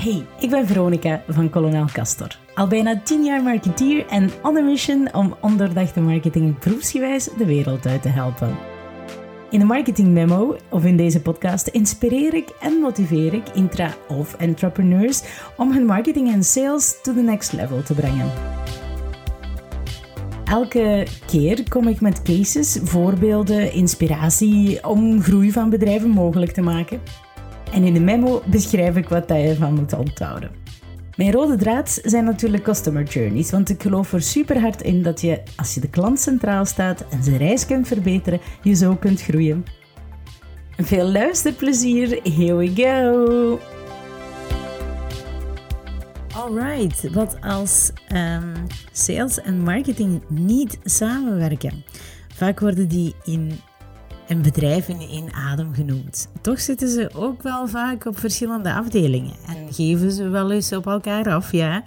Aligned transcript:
Hey, 0.00 0.26
ik 0.38 0.50
ben 0.50 0.66
Veronica 0.66 1.22
van 1.28 1.50
Kolonel 1.50 1.86
Castor. 1.92 2.38
Al 2.54 2.66
bijna 2.66 3.00
10 3.04 3.24
jaar 3.24 3.42
marketeer 3.42 4.06
en 4.06 4.30
on 4.42 4.56
a 4.56 4.60
mission 4.60 5.14
om 5.14 5.36
ondoordachte 5.40 6.00
marketing 6.00 6.58
proefsgewijs 6.58 7.28
de 7.38 7.44
wereld 7.44 7.86
uit 7.86 8.02
te 8.02 8.08
helpen. 8.08 8.56
In 9.50 9.58
de 9.58 9.64
Marketing 9.64 10.08
Memo 10.08 10.56
of 10.68 10.84
in 10.84 10.96
deze 10.96 11.22
podcast 11.22 11.66
inspireer 11.66 12.34
ik 12.34 12.48
en 12.60 12.72
motiveer 12.72 13.34
ik 13.34 13.48
intra- 13.54 13.94
of 14.08 14.34
entrepreneurs 14.34 15.22
om 15.56 15.72
hun 15.72 15.86
marketing 15.86 16.32
en 16.32 16.44
sales 16.44 17.00
to 17.02 17.14
the 17.14 17.22
next 17.22 17.52
level 17.52 17.82
te 17.82 17.94
brengen. 17.94 18.30
Elke 20.44 21.06
keer 21.26 21.68
kom 21.68 21.88
ik 21.88 22.00
met 22.00 22.22
cases, 22.22 22.78
voorbeelden, 22.82 23.72
inspiratie 23.72 24.88
om 24.88 25.22
groei 25.22 25.52
van 25.52 25.70
bedrijven 25.70 26.10
mogelijk 26.10 26.52
te 26.52 26.62
maken. 26.62 27.00
En 27.72 27.84
in 27.84 27.94
de 27.94 28.00
memo 28.00 28.42
beschrijf 28.46 28.96
ik 28.96 29.08
wat 29.08 29.28
je 29.28 29.34
ervan 29.34 29.74
moet 29.74 29.92
onthouden. 29.92 30.50
Mijn 31.16 31.32
rode 31.32 31.56
draad 31.56 32.00
zijn 32.02 32.24
natuurlijk 32.24 32.62
customer 32.62 33.02
journeys, 33.02 33.50
want 33.50 33.68
ik 33.68 33.82
geloof 33.82 34.12
er 34.12 34.22
super 34.22 34.60
hard 34.60 34.82
in 34.82 35.02
dat 35.02 35.20
je, 35.20 35.42
als 35.56 35.74
je 35.74 35.80
de 35.80 35.88
klant 35.88 36.20
centraal 36.20 36.64
staat 36.64 37.04
en 37.08 37.22
zijn 37.22 37.36
reis 37.36 37.66
kunt 37.66 37.86
verbeteren, 37.86 38.40
je 38.62 38.74
zo 38.74 38.94
kunt 38.94 39.22
groeien. 39.22 39.64
Veel 40.76 41.10
luisterplezier, 41.10 42.20
here 42.22 42.54
we 42.54 42.72
go! 42.74 43.58
Alright, 46.34 47.12
wat 47.12 47.36
als 47.40 47.92
um, 48.12 48.52
sales 48.92 49.40
en 49.40 49.62
marketing 49.62 50.22
niet 50.28 50.78
samenwerken? 50.84 51.84
Vaak 52.34 52.60
worden 52.60 52.88
die 52.88 53.14
in 53.24 53.52
een 54.30 54.42
bedrijf 54.42 54.88
in 54.88 55.32
adem 55.32 55.74
genoemd. 55.74 56.28
Toch 56.40 56.60
zitten 56.60 56.88
ze 56.88 57.10
ook 57.14 57.42
wel 57.42 57.68
vaak 57.68 58.04
op 58.04 58.18
verschillende 58.18 58.72
afdelingen 58.72 59.34
en 59.46 59.74
geven 59.74 60.12
ze 60.12 60.28
wel 60.28 60.52
eens 60.52 60.72
op 60.72 60.86
elkaar 60.86 61.34
af, 61.34 61.52
ja. 61.52 61.82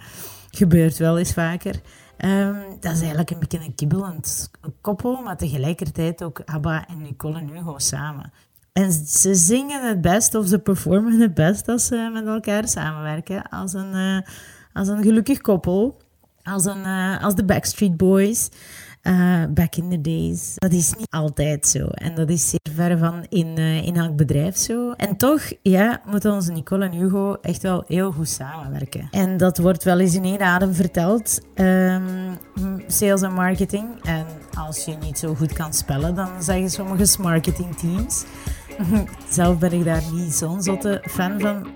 Gebeurt 0.50 0.96
wel 0.96 1.18
eens 1.18 1.32
vaker. 1.32 1.80
Um, 2.18 2.56
dat 2.80 2.92
is 2.92 2.98
eigenlijk 2.98 3.30
een 3.30 3.38
beetje 3.38 3.58
een 3.58 3.74
kibbelend 3.74 4.50
koppel, 4.80 5.22
maar 5.22 5.36
tegelijkertijd 5.36 6.22
ook 6.22 6.42
Abba 6.44 6.86
en 6.88 7.02
Nicole 7.02 7.38
en 7.38 7.48
Hugo 7.48 7.78
samen. 7.78 8.32
En 8.72 8.92
ze 8.92 9.34
zingen 9.34 9.88
het 9.88 10.00
best 10.00 10.34
of 10.34 10.46
ze 10.46 10.58
performen 10.58 11.20
het 11.20 11.34
best 11.34 11.68
als 11.68 11.86
ze 11.86 12.10
met 12.12 12.26
elkaar 12.26 12.68
samenwerken. 12.68 13.48
Als 13.48 13.72
een, 13.72 13.94
uh, 13.94 14.18
als 14.72 14.88
een 14.88 15.02
gelukkig 15.02 15.40
koppel. 15.40 16.02
Als, 16.42 16.64
een, 16.64 16.84
uh, 16.86 17.22
als 17.22 17.34
de 17.34 17.44
Backstreet 17.44 17.96
Boys. 17.96 18.48
Uh, 19.06 19.44
back 19.50 19.76
in 19.76 19.90
the 19.90 20.00
days. 20.00 20.52
Dat 20.54 20.72
is 20.72 20.94
niet 20.94 21.10
altijd 21.10 21.66
zo. 21.66 21.86
En 21.86 22.14
dat 22.14 22.28
is 22.28 22.48
zeer 22.48 22.74
ver 22.74 22.98
van 22.98 23.26
in, 23.28 23.58
uh, 23.58 23.86
in 23.86 23.96
elk 23.96 24.16
bedrijf 24.16 24.56
zo. 24.56 24.92
En 24.92 25.16
toch, 25.16 25.42
ja, 25.62 26.00
moeten 26.04 26.32
onze 26.32 26.52
Nicole 26.52 26.84
en 26.84 26.92
Hugo 26.92 27.36
echt 27.42 27.62
wel 27.62 27.84
heel 27.86 28.12
goed 28.12 28.28
samenwerken. 28.28 29.08
En 29.10 29.36
dat 29.36 29.58
wordt 29.58 29.84
wel 29.84 29.98
eens 29.98 30.14
in 30.14 30.24
één 30.24 30.40
adem 30.40 30.74
verteld. 30.74 31.40
Um, 31.54 32.38
sales 32.86 33.22
en 33.22 33.32
marketing. 33.32 33.84
En 34.02 34.26
als 34.58 34.84
je 34.84 34.96
niet 35.00 35.18
zo 35.18 35.34
goed 35.34 35.52
kan 35.52 35.74
spellen, 35.74 36.14
dan 36.14 36.42
zeggen 36.42 36.70
sommige 36.70 37.22
marketingteams. 37.22 38.24
Zelf 39.28 39.58
ben 39.58 39.72
ik 39.72 39.84
daar 39.84 40.02
niet 40.12 40.34
zo'n 40.34 40.62
zotte 40.62 41.02
fan 41.08 41.40
van. 41.40 41.66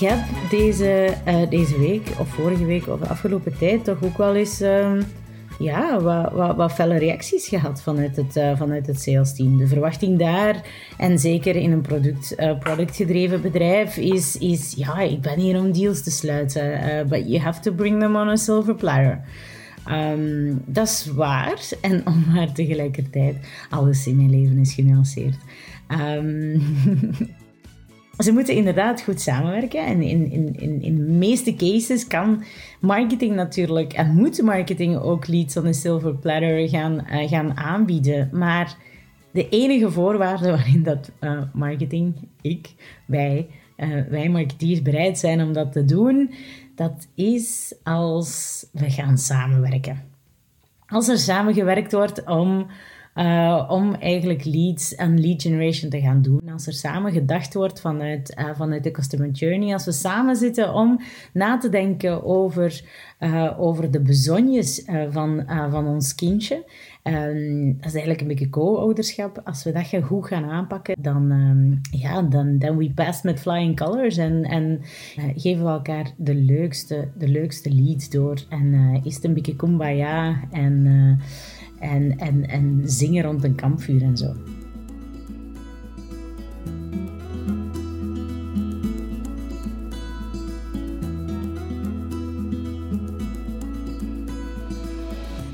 Ik 0.00 0.08
heb 0.08 0.50
deze, 0.50 1.14
uh, 1.28 1.50
deze 1.50 1.78
week, 1.78 2.08
of 2.18 2.28
vorige 2.28 2.64
week, 2.64 2.88
of 2.88 3.00
de 3.00 3.08
afgelopen 3.08 3.58
tijd, 3.58 3.84
toch 3.84 4.02
ook 4.02 4.16
wel 4.18 4.34
eens 4.34 4.60
um, 4.60 5.02
ja, 5.58 6.00
wat, 6.00 6.32
wat, 6.32 6.56
wat 6.56 6.72
felle 6.72 6.98
reacties 6.98 7.48
gehad 7.48 7.82
vanuit 7.82 8.16
het, 8.16 8.36
uh, 8.36 8.56
vanuit 8.56 8.86
het 8.86 9.00
sales 9.00 9.34
team. 9.34 9.56
De 9.56 9.66
verwachting 9.66 10.18
daar, 10.18 10.62
en 10.96 11.18
zeker 11.18 11.56
in 11.56 11.72
een 11.72 11.80
product, 11.80 12.34
uh, 12.36 12.58
productgedreven 12.58 13.42
bedrijf, 13.42 13.96
is, 13.96 14.36
is 14.36 14.74
ja, 14.76 14.98
ik 14.98 15.20
ben 15.20 15.38
hier 15.38 15.58
om 15.58 15.72
deals 15.72 16.02
te 16.02 16.10
sluiten. 16.10 16.80
But 17.08 17.28
you 17.28 17.38
have 17.38 17.60
to 17.60 17.72
bring 17.72 18.00
them 18.00 18.16
on 18.16 18.28
a 18.28 18.36
silver 18.36 18.74
platter. 18.74 19.20
Um, 19.90 20.62
dat 20.66 20.86
is 20.86 21.10
waar 21.14 21.60
en 21.80 22.06
onwaar 22.12 22.52
tegelijkertijd. 22.52 23.36
Alles 23.70 24.06
in 24.06 24.16
mijn 24.16 24.30
leven 24.30 24.58
is 24.58 24.74
genuanceerd. 24.74 25.36
Um, 25.88 26.62
Ze 28.22 28.32
moeten 28.32 28.54
inderdaad 28.54 29.02
goed 29.02 29.20
samenwerken. 29.20 29.86
En 29.86 30.02
in, 30.02 30.30
in, 30.30 30.56
in, 30.58 30.82
in 30.82 30.96
de 30.96 31.02
meeste 31.12 31.54
cases 31.54 32.06
kan 32.06 32.44
marketing 32.80 33.34
natuurlijk 33.34 33.92
en 33.92 34.14
moet 34.14 34.42
marketing 34.42 34.98
ook 34.98 35.28
leads 35.28 35.56
on 35.56 35.66
a 35.66 35.72
silver 35.72 36.14
platter 36.14 36.68
gaan, 36.68 37.06
uh, 37.10 37.28
gaan 37.28 37.56
aanbieden. 37.56 38.28
Maar 38.32 38.76
de 39.32 39.48
enige 39.48 39.90
voorwaarde 39.90 40.50
waarin 40.56 40.82
dat 40.82 41.10
uh, 41.20 41.42
marketing, 41.52 42.14
ik, 42.40 42.74
wij, 43.06 43.48
uh, 43.76 44.00
wij 44.08 44.28
marketeers 44.28 44.82
bereid 44.82 45.18
zijn 45.18 45.42
om 45.42 45.52
dat 45.52 45.72
te 45.72 45.84
doen, 45.84 46.34
dat 46.74 47.08
is 47.14 47.74
als 47.82 48.66
we 48.72 48.90
gaan 48.90 49.18
samenwerken. 49.18 50.02
Als 50.86 51.08
er 51.08 51.18
samengewerkt 51.18 51.92
wordt 51.92 52.24
om 52.24 52.66
uh, 53.14 53.66
om 53.68 53.94
eigenlijk 53.94 54.44
leads 54.44 54.94
en 54.94 55.20
lead 55.20 55.42
generation 55.42 55.90
te 55.90 56.00
gaan 56.00 56.22
doen. 56.22 56.48
Als 56.52 56.66
er 56.66 56.72
samen 56.72 57.12
gedacht 57.12 57.54
wordt 57.54 57.80
vanuit, 57.80 58.34
uh, 58.38 58.50
vanuit 58.54 58.84
de 58.84 58.90
customer 58.90 59.30
journey, 59.30 59.72
als 59.72 59.84
we 59.84 59.92
samen 59.92 60.36
zitten 60.36 60.74
om 60.74 61.00
na 61.32 61.58
te 61.58 61.68
denken 61.68 62.24
over, 62.24 62.82
uh, 63.20 63.54
over 63.58 63.90
de 63.90 64.00
bezonjes 64.00 64.84
van, 65.10 65.44
van 65.70 65.86
ons 65.86 66.14
kindje. 66.14 66.64
Um, 67.02 67.76
dat 67.76 67.86
is 67.86 67.92
eigenlijk 67.92 68.20
een 68.20 68.26
beetje 68.26 68.48
co-ouderschap. 68.48 69.40
Als 69.44 69.64
we 69.64 69.72
dat 69.72 70.04
goed 70.04 70.26
gaan 70.26 70.44
aanpakken, 70.44 70.96
dan, 71.02 71.30
um, 71.30 71.80
ja, 71.90 72.22
dan, 72.22 72.58
dan 72.58 72.76
we 72.76 72.92
pass 72.94 73.22
met 73.22 73.40
flying 73.40 73.76
colors 73.76 74.16
en, 74.16 74.44
en 74.44 74.80
geven 75.36 75.64
we 75.64 75.70
elkaar 75.70 76.12
de 76.16 76.34
leukste, 76.34 77.08
de 77.18 77.28
leukste 77.28 77.74
leads 77.74 78.10
door. 78.10 78.44
En 78.48 79.00
is 79.04 79.14
het 79.14 79.24
een 79.24 79.34
beetje 79.34 79.56
kumbaya 79.56 80.40
en 80.50 80.86
en, 81.80 82.18
en, 82.18 82.48
en 82.48 82.82
zingen 82.84 83.24
rond 83.24 83.44
een 83.44 83.54
kampvuur 83.54 84.02
en 84.02 84.16
zo. 84.16 84.34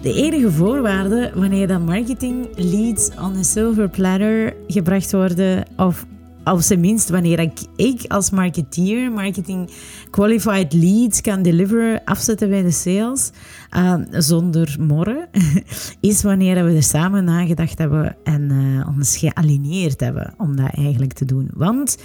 De 0.03 0.12
enige 0.12 0.50
voorwaarde 0.50 1.31
wanneer 1.34 1.66
dat 1.66 1.81
marketing 1.81 2.47
leads 2.54 3.10
on 3.10 3.36
a 3.36 3.42
silver 3.42 3.88
platter 3.88 4.54
gebracht 4.66 5.12
worden 5.12 5.65
of 5.76 6.06
op 6.52 6.60
zijn 6.60 6.80
minst 6.80 7.08
wanneer 7.08 7.38
ik, 7.38 7.58
ik 7.76 8.04
als 8.08 8.30
marketeer 8.30 9.12
marketing 9.12 9.70
qualified 10.10 10.72
leads 10.72 11.20
kan 11.20 11.42
deliveren, 11.42 12.04
afzetten 12.04 12.48
bij 12.48 12.62
de 12.62 12.70
sales, 12.70 13.30
uh, 13.76 13.94
zonder 14.10 14.76
morren, 14.80 15.28
is 16.00 16.22
wanneer 16.22 16.64
we 16.64 16.74
er 16.74 16.82
samen 16.82 17.24
nagedacht 17.24 17.78
hebben 17.78 18.16
en 18.24 18.50
uh, 18.50 18.88
ons 18.96 19.16
gealineerd 19.16 20.00
hebben 20.00 20.34
om 20.36 20.56
dat 20.56 20.74
eigenlijk 20.74 21.12
te 21.12 21.24
doen. 21.24 21.50
Want 21.54 21.96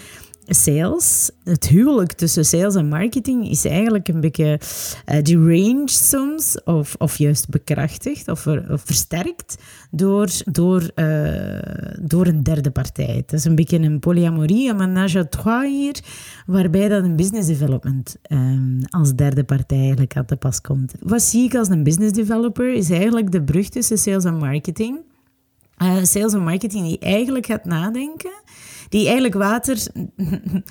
sales, 0.46 1.32
het 1.44 1.68
huwelijk 1.68 2.12
tussen 2.12 2.46
sales 2.46 2.76
en 2.76 2.88
marketing 2.88 3.50
is 3.50 3.66
eigenlijk 3.66 4.08
een 4.08 4.22
beetje 4.22 4.60
uh, 5.12 5.22
deranged 5.22 5.90
soms, 5.90 6.64
of, 6.64 6.96
of 6.98 7.18
juist 7.18 7.50
bekrachtigd 7.50 8.28
of, 8.28 8.48
versterkt 8.68 9.58
door, 9.92 10.30
door, 10.52 10.92
uh, 10.96 11.60
door 12.00 12.28
een 12.28 12.44
derde 12.44 12.72
partij. 12.72 13.16
Het 13.16 13.34
is 13.34 13.46
een 13.46 13.56
beetje 13.56 13.80
een 13.80 14.00
polyamorie, 14.00 14.70
een 14.70 14.76
menage 14.76 15.20
à 15.20 15.26
trois 15.30 15.68
hier, 15.68 16.00
waarbij 16.46 16.88
dat 16.88 17.04
een 17.04 17.16
business 17.16 17.48
development 17.48 18.16
um, 18.32 18.80
als 18.90 19.16
derde 19.16 19.44
partij 19.44 19.78
eigenlijk 19.78 20.16
aan 20.16 20.26
te 20.26 20.36
pas 20.36 20.62
komt. 20.62 20.94
Wat 21.00 21.22
zie 21.22 21.44
ik 21.44 21.56
als 21.56 21.70
een 21.70 21.84
business 21.84 22.14
developer 22.14 22.74
is 22.74 22.90
eigenlijk 22.90 23.32
de 23.32 23.44
brug 23.44 23.70
tussen 23.70 23.98
sales 23.98 24.24
en 24.24 24.38
marketing. 24.38 25.00
Uh, 25.78 26.04
sales 26.04 26.34
en 26.34 26.44
marketing 26.44 26.86
die 26.86 27.00
eigenlijk 27.00 27.46
gaat 27.46 27.66
nadenken 27.66 28.32
die 28.92 29.06
eigenlijk 29.06 29.34
water, 29.34 29.78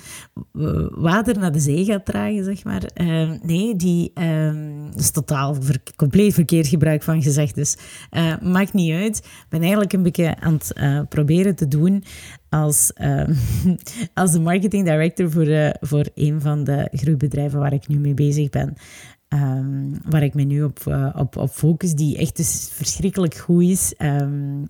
water 1.09 1.39
naar 1.39 1.51
de 1.51 1.59
zee 1.59 1.85
gaat 1.85 2.05
dragen, 2.05 2.43
zeg 2.43 2.63
maar. 2.63 2.89
Uh, 2.95 3.31
nee, 3.41 3.75
die 3.75 4.11
uh, 4.13 4.93
is 4.95 5.11
totaal 5.11 5.57
compleet 5.95 6.33
verkeerd 6.33 6.67
gebruik 6.67 7.03
van 7.03 7.21
gezegd. 7.21 7.55
Dus 7.55 7.77
uh, 8.11 8.37
maakt 8.41 8.73
niet 8.73 8.93
uit. 8.93 9.17
Ik 9.17 9.45
ben 9.49 9.59
eigenlijk 9.61 9.93
een 9.93 10.03
beetje 10.03 10.39
aan 10.39 10.53
het 10.53 10.71
uh, 10.77 11.01
proberen 11.09 11.55
te 11.55 11.67
doen 11.67 12.03
als, 12.49 12.93
ehm, 12.93 13.33
als 14.13 14.31
de 14.31 14.39
marketing 14.39 14.85
director 14.85 15.31
voor, 15.31 15.75
voor 15.79 16.05
een 16.15 16.41
van 16.41 16.63
de 16.63 16.87
groeibedrijven 16.91 17.59
waar 17.59 17.73
ik 17.73 17.87
nu 17.87 17.99
mee 17.99 18.13
bezig 18.13 18.49
ben. 18.49 18.73
Waar 20.09 20.23
ik 20.23 20.33
me 20.33 20.43
nu 20.43 20.63
op, 20.63 20.79
op, 21.15 21.37
op 21.37 21.49
focus, 21.49 21.93
die 21.93 22.17
echt 22.17 22.37
dus 22.37 22.69
verschrikkelijk 22.73 23.35
goed 23.35 23.63
is 23.63 23.93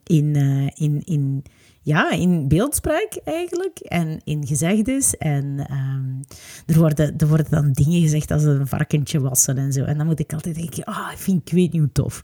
in, 0.03 0.35
in, 0.75 1.01
in 1.03 1.43
ja, 1.81 2.11
in 2.11 2.47
beeldspraak 2.47 3.19
eigenlijk 3.23 3.79
en 3.79 4.21
in 4.23 4.47
gezegdes. 4.47 5.17
En 5.17 5.65
ehm, 5.67 6.21
er, 6.65 6.79
worden, 6.79 7.17
er 7.17 7.27
worden 7.27 7.49
dan 7.49 7.71
dingen 7.71 8.01
gezegd 8.01 8.31
als 8.31 8.43
een 8.43 8.67
varkentje 8.67 9.19
wassen 9.19 9.57
en 9.57 9.71
zo. 9.71 9.83
En 9.83 9.97
dan 9.97 10.05
moet 10.05 10.19
ik 10.19 10.33
altijd 10.33 10.55
denken, 10.55 10.83
ah, 10.83 10.97
oh, 10.97 11.11
ik 11.11 11.17
vind 11.17 11.41
ik 11.41 11.53
weet 11.53 11.71
niet 11.71 11.81
hoe 11.81 11.91
tof. 11.91 12.23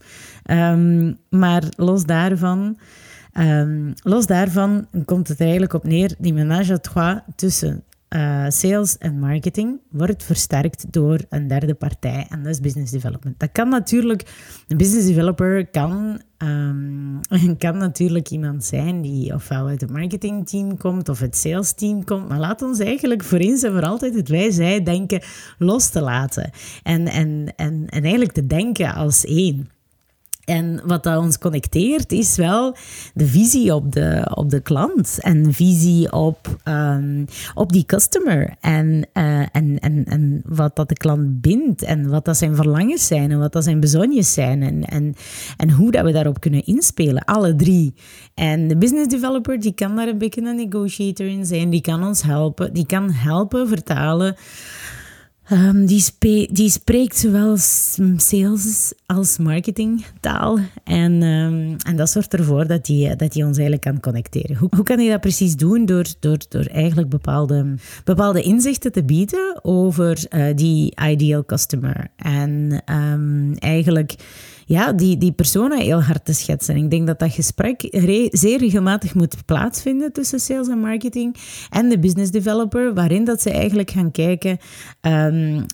Um, 0.50 1.18
maar 1.30 1.62
los 1.76 2.04
daarvan... 2.04 2.78
Um, 3.38 3.92
los 4.02 4.26
daarvan 4.26 4.86
komt 5.04 5.28
het 5.28 5.36
er 5.36 5.42
eigenlijk 5.42 5.72
op 5.72 5.84
neer, 5.84 6.14
die 6.18 6.32
menage 6.32 6.72
à 6.72 6.78
trois 6.78 7.20
tussen 7.36 7.84
uh, 8.08 8.44
sales 8.48 8.98
en 8.98 9.18
marketing 9.18 9.80
wordt 9.90 10.24
versterkt 10.24 10.92
door 10.92 11.20
een 11.28 11.48
derde 11.48 11.74
partij 11.74 12.26
en 12.28 12.42
dat 12.42 12.52
is 12.52 12.60
business 12.60 12.92
development. 12.92 13.40
Dat 13.40 13.52
kan 13.52 13.68
natuurlijk, 13.68 14.22
een 14.68 14.76
business 14.76 15.06
developer 15.06 15.66
kan, 15.66 16.20
um, 16.38 17.20
kan 17.58 17.76
natuurlijk 17.76 18.30
iemand 18.30 18.64
zijn 18.64 19.00
die 19.00 19.34
ofwel 19.34 19.66
uit 19.66 19.80
het 19.80 19.90
marketingteam 19.90 20.76
komt 20.76 21.08
of 21.08 21.20
het 21.20 21.36
sales 21.36 21.72
team 21.72 22.04
komt, 22.04 22.28
maar 22.28 22.38
laat 22.38 22.62
ons 22.62 22.78
eigenlijk 22.78 23.24
voor 23.24 23.38
eens 23.38 23.62
en 23.62 23.72
voor 23.72 23.86
altijd 23.86 24.14
het 24.14 24.28
wij-zij 24.28 24.82
denken 24.82 25.22
los 25.58 25.88
te 25.88 26.00
laten 26.00 26.50
en, 26.82 27.06
en, 27.06 27.52
en, 27.56 27.86
en 27.86 28.02
eigenlijk 28.02 28.32
te 28.32 28.46
denken 28.46 28.94
als 28.94 29.24
één. 29.24 29.68
En 30.48 30.80
wat 30.84 31.02
dat 31.02 31.18
ons 31.18 31.38
connecteert 31.38 32.12
is 32.12 32.36
wel 32.36 32.76
de 33.14 33.26
visie 33.26 33.74
op 33.74 33.92
de, 33.92 34.30
op 34.34 34.50
de 34.50 34.60
klant 34.60 35.18
en 35.20 35.52
visie 35.52 36.12
op, 36.12 36.58
um, 36.64 37.24
op 37.54 37.72
die 37.72 37.84
customer. 37.86 38.56
En, 38.60 38.86
uh, 39.14 39.40
en, 39.52 39.78
en, 39.78 40.04
en 40.04 40.42
wat 40.44 40.76
dat 40.76 40.88
de 40.88 40.94
klant 40.94 41.40
bindt 41.40 41.82
en 41.82 42.08
wat 42.08 42.24
dat 42.24 42.36
zijn 42.36 42.56
verlangens 42.56 43.06
zijn 43.06 43.30
en 43.30 43.38
wat 43.38 43.52
dat 43.52 43.64
zijn 43.64 43.80
bezonjes 43.80 44.32
zijn 44.32 44.62
en, 44.62 44.84
en, 44.84 45.14
en 45.56 45.70
hoe 45.70 45.90
dat 45.90 46.04
we 46.04 46.12
daarop 46.12 46.40
kunnen 46.40 46.64
inspelen, 46.64 47.24
alle 47.24 47.56
drie. 47.56 47.94
En 48.34 48.68
de 48.68 48.76
business 48.76 49.08
developer 49.08 49.60
die 49.60 49.74
kan 49.74 49.96
daar 49.96 50.08
een 50.08 50.18
beetje 50.18 50.42
een 50.42 50.68
negotiator 50.68 51.26
in 51.26 51.46
zijn, 51.46 51.70
die 51.70 51.80
kan 51.80 52.04
ons 52.04 52.22
helpen, 52.22 52.72
die 52.72 52.86
kan 52.86 53.10
helpen 53.10 53.68
vertalen 53.68 54.36
Um, 55.52 55.86
die, 55.86 56.04
die, 56.52 56.70
spreekt 56.70 57.16
zowel 57.16 57.56
sales 58.16 58.92
als 59.06 59.38
marketingtaal. 59.38 60.58
En, 60.84 61.22
um, 61.22 61.76
en 61.76 61.96
dat 61.96 62.10
zorgt 62.10 62.34
ervoor 62.34 62.66
dat 62.66 62.86
hij 62.86 63.16
dat 63.16 63.32
die 63.32 63.44
ons 63.44 63.56
eigenlijk 63.56 63.82
kan 63.82 64.00
connecteren. 64.00 64.56
Hoe, 64.56 64.68
hoe 64.76 64.84
kan 64.84 64.98
hij 64.98 65.08
dat 65.08 65.20
precies 65.20 65.56
doen? 65.56 65.86
Door, 65.86 66.06
door, 66.20 66.38
door 66.48 66.64
eigenlijk 66.64 67.08
bepaalde, 67.08 67.74
bepaalde 68.04 68.42
inzichten 68.42 68.92
te 68.92 69.04
bieden 69.04 69.58
over 69.62 70.26
uh, 70.30 70.44
die 70.54 70.94
ideal 71.10 71.44
customer. 71.44 72.10
En 72.16 72.82
um, 72.86 73.54
eigenlijk 73.54 74.14
ja, 74.68 74.92
die, 74.92 75.16
die 75.18 75.32
personen 75.32 75.78
heel 75.78 76.02
hard 76.02 76.24
te 76.24 76.32
schetsen. 76.32 76.76
Ik 76.76 76.90
denk 76.90 77.06
dat 77.06 77.18
dat 77.18 77.32
gesprek 77.32 77.88
zeer 78.30 78.58
regelmatig 78.58 79.14
moet 79.14 79.44
plaatsvinden 79.44 80.12
tussen 80.12 80.40
sales 80.40 80.68
en 80.68 80.78
marketing 80.78 81.36
en 81.70 81.88
de 81.88 81.98
business 81.98 82.30
developer, 82.30 82.94
waarin 82.94 83.24
dat 83.24 83.42
ze 83.42 83.50
eigenlijk 83.50 83.90
gaan 83.90 84.10
kijken. 84.10 84.58
Um, 85.00 85.66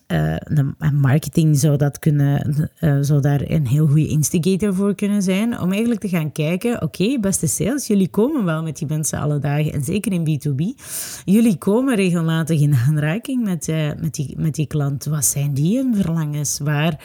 marketing 1.00 1.58
zou, 1.58 1.76
dat 1.76 1.99
kunnen, 1.99 2.70
uh, 2.81 2.99
zou 3.00 3.20
daar 3.20 3.41
een 3.44 3.67
heel 3.67 3.87
goede 3.87 4.08
instigator 4.08 4.75
voor 4.75 4.94
kunnen 4.94 5.23
zijn, 5.23 5.61
om 5.61 5.70
eigenlijk 5.70 6.00
te 6.00 6.08
gaan 6.08 6.32
kijken, 6.32 6.82
oké, 6.82 7.19
beste 7.20 7.46
sales, 7.46 7.87
jullie 7.87 8.08
komen 8.08 8.44
wel 8.44 8.62
met 8.62 8.76
die 8.79 8.88
mensen 8.88 9.19
alle 9.19 9.38
dagen, 9.38 9.73
en 9.73 9.85
zeker 9.85 10.12
in 10.12 10.25
B2B. 10.25 10.82
Jullie 11.25 11.56
komen 11.56 11.94
regelmatig 11.94 12.61
in 12.61 12.75
aanraking 12.75 13.44
met, 13.44 13.69
uh, 13.69 13.88
met, 14.00 14.14
die, 14.14 14.35
met 14.38 14.55
die 14.55 14.67
klant. 14.67 15.05
Wat 15.05 15.25
zijn 15.25 15.55
die 15.55 15.76
hun 15.76 15.94
verlangens? 15.96 16.58
Waar 16.58 16.99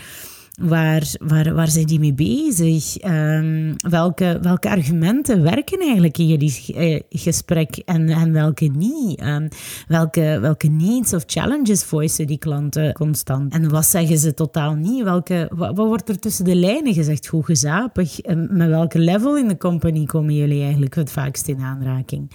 Waar, 0.60 1.04
waar, 1.20 1.54
waar 1.54 1.68
zijn 1.68 1.86
die 1.86 2.00
mee 2.00 2.14
bezig? 2.14 3.04
Um, 3.04 3.76
welke, 3.90 4.40
welke 4.42 4.70
argumenten 4.70 5.44
werken 5.44 5.80
eigenlijk 5.80 6.18
in 6.18 6.28
jullie 6.28 6.64
uh, 6.76 7.00
gesprek 7.10 7.82
en, 7.86 8.10
en 8.10 8.32
welke 8.32 8.66
niet? 8.66 9.22
Um, 9.22 9.48
welke, 9.88 10.38
welke 10.42 10.68
needs 10.68 11.14
of 11.14 11.24
challenges 11.26 11.84
voicen 11.84 12.28
die 12.28 12.38
klanten 12.38 12.94
constant? 12.94 13.54
En 13.54 13.70
wat 13.70 13.86
zeggen 13.86 14.18
ze 14.18 14.34
totaal 14.34 14.74
niet? 14.74 15.04
Welke, 15.04 15.50
wat, 15.56 15.76
wat 15.76 15.88
wordt 15.88 16.10
er 16.10 16.20
tussen 16.20 16.46
de 16.46 16.56
lijnen 16.56 16.94
gezegd? 16.94 17.26
Hoe 17.26 17.46
gezapig? 17.46 18.26
Um, 18.26 18.48
met 18.52 18.70
welke 18.70 19.00
level 19.00 19.38
in 19.38 19.48
de 19.48 19.58
company 19.58 20.06
komen 20.06 20.34
jullie 20.34 20.62
eigenlijk 20.64 20.96
het 20.96 21.12
vaakst 21.12 21.48
in 21.48 21.60
aanraking? 21.60 22.32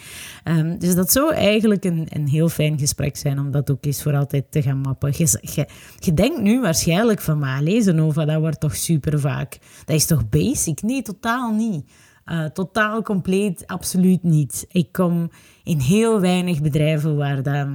dus 0.79 0.95
dat 0.95 1.13
zou 1.13 1.35
eigenlijk 1.35 1.85
een, 1.85 2.07
een 2.09 2.29
heel 2.29 2.49
fijn 2.49 2.79
gesprek 2.79 3.17
zijn 3.17 3.39
om 3.39 3.51
dat 3.51 3.71
ook 3.71 3.85
eens 3.85 4.03
voor 4.03 4.17
altijd 4.17 4.45
te 4.51 4.63
gaan 4.63 4.79
mappen. 4.79 5.13
Je, 5.17 5.39
je, 5.41 5.67
je 5.99 6.15
denkt 6.15 6.41
nu 6.41 6.61
waarschijnlijk 6.61 7.21
van, 7.21 7.39
maar 7.39 7.63
lezen 7.63 8.01
over 8.01 8.14
dat 8.15 8.41
wordt 8.41 8.61
toch 8.61 8.77
super 8.77 9.21
vaak. 9.21 9.59
Dat 9.85 9.97
is 9.97 10.07
toch 10.07 10.29
basic? 10.29 10.83
Nee, 10.83 11.03
totaal 11.03 11.53
niet. 11.53 11.91
Uh, 12.27 12.45
totaal 12.45 13.03
compleet, 13.03 13.67
absoluut 13.67 14.23
niet. 14.23 14.67
Ik 14.69 14.93
kom 14.93 15.31
in 15.63 15.79
heel 15.79 16.21
weinig 16.21 16.63
bedrijven 16.63 17.17
waar 17.17 17.43
dat 17.43 17.67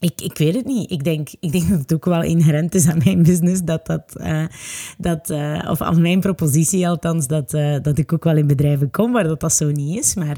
ik, 0.00 0.20
ik 0.20 0.38
weet 0.38 0.54
het 0.54 0.64
niet. 0.64 0.90
Ik 0.90 1.04
denk, 1.04 1.28
ik 1.40 1.52
denk 1.52 1.68
dat 1.68 1.78
het 1.78 1.94
ook 1.94 2.04
wel 2.04 2.22
inherent 2.22 2.74
is 2.74 2.86
aan 2.86 3.00
mijn 3.04 3.22
business. 3.22 3.62
Dat 3.64 3.86
dat, 3.86 4.16
uh, 4.16 4.44
dat 4.98 5.30
uh, 5.30 5.68
of 5.70 5.80
aan 5.80 6.00
mijn 6.00 6.20
propositie 6.20 6.88
althans, 6.88 7.26
dat, 7.26 7.54
uh, 7.54 7.76
dat 7.82 7.98
ik 7.98 8.12
ook 8.12 8.24
wel 8.24 8.36
in 8.36 8.46
bedrijven 8.46 8.90
kom 8.90 9.12
waar 9.12 9.24
dat, 9.24 9.40
dat 9.40 9.52
zo 9.52 9.70
niet 9.70 9.98
is. 9.98 10.14
Maar 10.14 10.34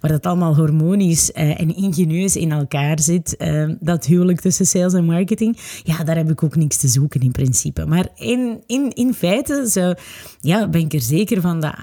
waar 0.00 0.10
dat 0.10 0.26
allemaal 0.26 0.56
hormonisch 0.56 1.32
en 1.32 1.76
ingenieus 1.76 2.36
in 2.36 2.52
elkaar 2.52 3.00
zit. 3.00 3.36
dat 3.80 4.06
huwelijk 4.06 4.40
tussen 4.40 4.66
sales 4.66 4.92
en 4.92 5.04
marketing. 5.04 5.58
Ja, 5.82 6.04
daar 6.04 6.16
heb 6.16 6.30
ik 6.30 6.42
ook 6.42 6.56
niks 6.56 6.76
te 6.76 6.88
zoeken 6.88 7.20
in 7.20 7.32
principe. 7.32 7.86
Maar 7.86 8.08
in, 8.14 8.62
in, 8.66 8.92
in 8.94 9.14
feite 9.14 9.96
ja, 10.40 10.68
ben 10.68 10.80
ik 10.80 10.92
er 10.92 11.00
zeker 11.00 11.40
van 11.40 11.60
dat... 11.60 11.74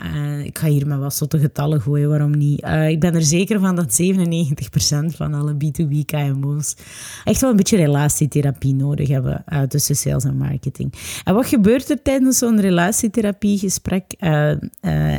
ik 0.43 0.57
ga 0.57 0.67
hier 0.67 0.87
maar 0.87 0.99
wat 0.99 1.15
zotte 1.15 1.39
getallen 1.39 1.81
gooien, 1.81 2.09
waarom 2.09 2.37
niet? 2.37 2.65
ik 2.87 2.99
ben 2.99 3.15
er 3.15 3.23
zeker 3.23 3.59
van 3.59 3.75
dat 3.75 4.01
97% 4.01 5.15
van 5.15 5.33
alle 5.33 5.53
B2B 5.53 6.05
KMO's 6.05 6.75
echt 7.23 7.41
wel 7.41 7.49
een 7.49 7.55
beetje 7.55 7.77
relatietherapie 7.77 8.75
nodig 8.75 9.07
hebben 9.07 9.43
uh, 9.47 9.61
tussen 9.61 9.95
sales 9.95 10.23
en 10.23 10.37
marketing. 10.37 10.93
En 11.23 11.33
wat 11.33 11.45
gebeurt 11.45 11.89
er 11.89 12.01
tijdens 12.01 12.37
zo'n 12.37 12.61
relatietherapiegesprek 12.61 14.03
uh, 14.19 14.49
uh, 14.49 14.57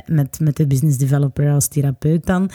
met, 0.06 0.38
met 0.40 0.56
de 0.56 0.66
business 0.66 0.98
developer 0.98 1.52
als 1.52 1.68
therapeut 1.68 2.26
dan? 2.26 2.50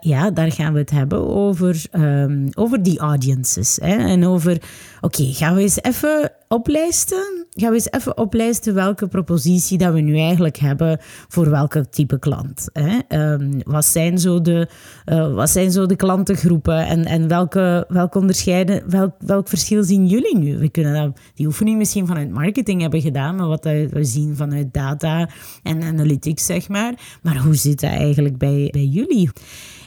ja, 0.00 0.30
daar 0.30 0.52
gaan 0.52 0.72
we 0.72 0.78
het 0.78 0.90
hebben 0.90 1.28
over, 1.28 1.84
um, 1.92 2.48
over 2.54 2.82
die 2.82 2.98
audiences. 2.98 3.78
Hè, 3.80 3.96
en 3.96 4.26
over, 4.26 4.62
oké, 5.00 5.24
gaan 5.32 5.54
we 5.54 5.60
eens 5.60 5.82
even 5.82 6.32
oplijsten. 6.52 7.46
Gaan 7.50 7.68
we 7.68 7.74
eens 7.74 7.90
even 7.90 8.18
oplijsten 8.18 8.74
welke 8.74 9.06
propositie 9.06 9.78
dat 9.78 9.92
we 9.92 10.00
nu 10.00 10.18
eigenlijk 10.18 10.56
hebben 10.56 10.98
voor 11.28 11.50
welke 11.50 11.88
type 11.88 12.18
klant. 12.18 12.68
Hè? 12.72 12.98
Um, 13.32 13.60
wat, 13.64 13.84
zijn 13.84 14.18
zo 14.18 14.40
de, 14.40 14.68
uh, 15.06 15.34
wat 15.34 15.50
zijn 15.50 15.72
zo 15.72 15.86
de 15.86 15.96
klantengroepen 15.96 16.86
en, 16.86 17.04
en 17.04 17.28
welke, 17.28 17.84
welke 17.88 18.18
onderscheiden, 18.18 18.90
welk, 18.90 19.14
welk 19.18 19.48
verschil 19.48 19.84
zien 19.84 20.06
jullie 20.06 20.38
nu? 20.38 20.58
We 20.58 20.68
kunnen 20.68 20.94
dat, 20.94 21.20
die 21.34 21.46
oefening 21.46 21.78
misschien 21.78 22.06
vanuit 22.06 22.30
marketing 22.30 22.80
hebben 22.80 23.00
gedaan, 23.00 23.36
maar 23.36 23.48
wat 23.48 23.64
we 23.64 24.04
zien 24.04 24.36
vanuit 24.36 24.72
data 24.72 25.28
en 25.62 25.82
analytics, 25.82 26.46
zeg 26.46 26.68
maar. 26.68 27.18
Maar 27.22 27.36
hoe 27.36 27.54
zit 27.54 27.80
dat 27.80 27.90
eigenlijk 27.90 28.38
bij, 28.38 28.68
bij 28.72 28.84
jullie? 28.84 29.30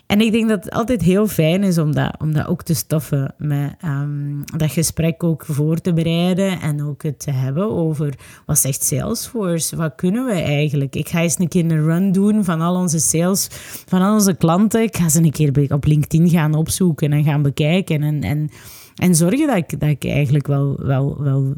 En 0.08 0.22
ik 0.22 0.32
denk 0.32 0.50
dat 0.50 0.64
het 0.64 0.74
altijd 0.74 1.02
heel 1.02 1.28
fijn 1.28 1.64
is 1.64 1.78
om 1.78 1.94
dat, 1.94 2.16
om 2.20 2.34
dat 2.34 2.48
ook 2.48 2.64
te 2.64 2.74
stoffen, 2.74 3.34
met 3.38 3.76
um, 3.86 4.44
dat 4.58 4.72
gesprek 4.72 5.24
ook 5.24 5.46
voor 5.46 5.78
te 5.78 5.94
bereiden 5.94 6.62
en 6.62 6.84
ook 6.84 7.04
het 7.04 7.20
te 7.20 7.32
hebben 7.32 7.72
over 7.72 8.14
wat 8.46 8.60
zegt 8.60 8.84
Salesforce, 8.84 9.76
wat 9.76 9.96
kunnen 9.96 10.26
we 10.26 10.32
eigenlijk? 10.32 10.96
Ik 10.96 11.10
ga 11.10 11.22
eens 11.22 11.40
een 11.40 11.48
keer 11.48 11.64
een 11.64 11.84
run 11.84 12.12
doen 12.12 12.44
van 12.44 12.62
al 12.62 12.76
onze 12.76 13.00
sales, 13.00 13.48
van 13.88 14.02
al 14.02 14.14
onze 14.14 14.34
klanten. 14.34 14.82
Ik 14.82 14.98
ga 14.98 15.10
ze 15.10 15.24
een 15.24 15.32
keer 15.32 15.74
op 15.74 15.86
LinkedIn 15.86 16.30
gaan 16.30 16.54
opzoeken 16.54 17.14
en 17.14 17.24
gaan 17.24 17.42
bekijken 17.42 18.04
en, 18.04 18.24
en, 18.24 18.50
en 18.96 19.16
zorgen 19.16 19.48
dat 19.48 19.58
ik, 19.58 19.80
dat 19.80 19.90
ik 19.90 20.06
eigenlijk 20.06 20.48
wel, 20.48 20.76
wel, 20.82 21.24
wel 21.24 21.54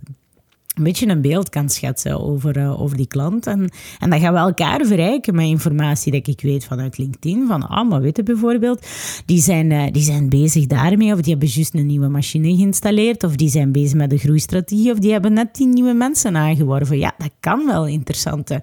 een 0.78 0.84
beetje 0.84 1.08
een 1.08 1.22
beeld 1.22 1.50
kan 1.50 1.70
schetsen 1.70 2.20
over, 2.22 2.58
uh, 2.58 2.82
over 2.82 2.98
die 2.98 3.08
klant. 3.08 3.48
En, 3.48 3.70
en 4.00 4.10
dan 4.10 4.20
gaan 4.20 4.34
we 4.34 4.40
elkaar 4.40 4.86
verrijken 4.86 5.36
met 5.36 5.46
informatie 5.46 6.12
dat 6.12 6.28
ik 6.28 6.42
weet 6.42 6.66
vanuit 6.66 6.98
LinkedIn. 6.98 7.48
Van, 7.48 7.68
ah, 7.68 7.90
maar 7.90 8.12
bijvoorbeeld, 8.24 8.88
die 9.26 9.42
zijn, 9.42 9.72
uh, 9.72 9.84
die 9.92 10.04
zijn 10.04 10.30
bezig 10.30 10.66
daarmee, 10.66 11.14
of 11.14 11.22
die 11.22 11.32
hebben 11.32 11.50
juist 11.50 11.74
een 11.74 11.86
nieuwe 11.86 12.08
machine 12.08 12.56
geïnstalleerd, 12.56 13.24
of 13.24 13.36
die 13.36 13.50
zijn 13.50 13.72
bezig 13.72 13.98
met 13.98 14.10
de 14.10 14.18
groeistrategie, 14.18 14.92
of 14.92 15.00
die 15.00 15.12
hebben 15.12 15.34
net 15.34 15.54
tien 15.54 15.70
nieuwe 15.70 15.94
mensen 15.94 16.38
aangeworven. 16.38 16.98
Ja, 16.98 17.14
dat 17.18 17.32
kan 17.40 17.66
wel 17.66 17.88
interessante 17.88 18.62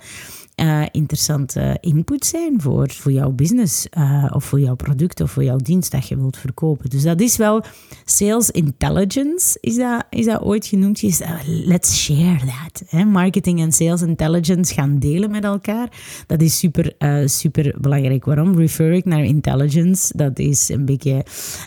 uh, 0.56 0.82
interessante 0.90 1.78
input 1.80 2.26
zijn 2.26 2.61
voor, 2.61 2.90
voor 2.90 3.12
jouw 3.12 3.30
business 3.30 3.87
uh, 3.99 4.30
of 4.34 4.44
voor 4.44 4.61
jouw 4.61 4.75
product 4.75 5.20
of 5.20 5.30
voor 5.30 5.44
jouw 5.44 5.56
dienst 5.56 5.90
dat 5.90 6.08
je 6.08 6.16
wilt 6.16 6.37
verkopen. 6.37 6.90
Dus 6.90 7.02
dat 7.02 7.20
is 7.20 7.37
wel 7.37 7.64
sales 8.04 8.50
intelligence, 8.50 9.58
is 9.61 9.76
dat, 9.76 10.04
is 10.11 10.25
dat 10.25 10.42
ooit 10.42 10.66
genoemd? 10.66 11.02
Is 11.02 11.20
let's 11.46 12.04
share 12.04 12.38
that. 12.38 13.04
Marketing 13.06 13.61
en 13.61 13.73
sales 13.73 14.02
intelligence 14.02 14.75
gaan 14.75 14.99
delen 14.99 15.30
met 15.30 15.44
elkaar. 15.44 15.88
Dat 16.26 16.42
is 16.42 16.58
super, 16.58 16.94
uh, 16.99 17.26
super 17.26 17.75
belangrijk. 17.80 18.25
Waarom 18.25 18.56
refer 18.56 18.92
ik 18.92 19.04
naar 19.04 19.25
intelligence? 19.25 20.16
Dat 20.16 20.38
is 20.38 20.68
een 20.68 20.84
beetje 20.84 21.25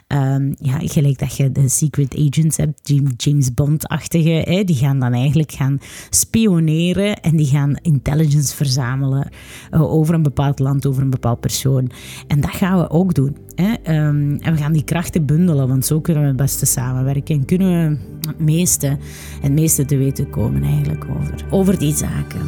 um, 0.08 0.56
ja, 0.60 0.80
gelijk 0.80 1.20
dat 1.20 1.38
je 1.38 1.52
de 1.52 1.70
secret 1.70 2.16
agents 2.28 2.58
hebt, 2.58 2.94
James 3.18 3.54
Bond-achtige. 3.54 4.64
Die 4.66 4.76
gaan 4.76 5.00
dan 5.00 5.14
eigenlijk 5.14 5.52
gaan 5.52 5.80
spioneren 6.10 7.22
en 7.22 7.36
die 7.36 7.48
gaan 7.48 7.78
intelligence 7.82 8.56
verzamelen 8.56 8.76
verzamelen 8.78 9.30
over 9.72 10.14
een 10.14 10.24
bepaald 10.24 10.60
land, 10.60 10.86
over 10.86 11.02
een 11.02 11.10
bepaald 11.10 11.40
persoon. 11.40 11.92
En 12.28 12.42
dat 12.42 12.52
gaan 12.52 12.80
we 12.80 12.90
ook 12.90 13.14
doen. 13.14 13.38
Hè? 13.56 13.74
Ehm, 13.84 14.38
en 14.40 14.54
we 14.54 14.58
gaan 14.58 14.74
die 14.74 14.84
krachten 14.84 15.26
bundelen, 15.26 15.68
want 15.68 15.86
zo 15.86 16.02
kunnen 16.02 16.22
we 16.24 16.28
het 16.28 16.38
beste 16.38 16.66
samenwerken. 16.66 17.36
En 17.36 17.46
kunnen 17.46 17.90
we 17.90 18.28
het 18.28 18.40
meeste, 18.40 18.98
het 19.42 19.52
meeste 19.52 19.86
te 19.86 19.98
weten 19.98 20.30
komen 20.30 20.64
eigenlijk 20.64 21.06
over, 21.10 21.46
over 21.50 21.80
die 21.80 21.96
zaken. 21.96 22.42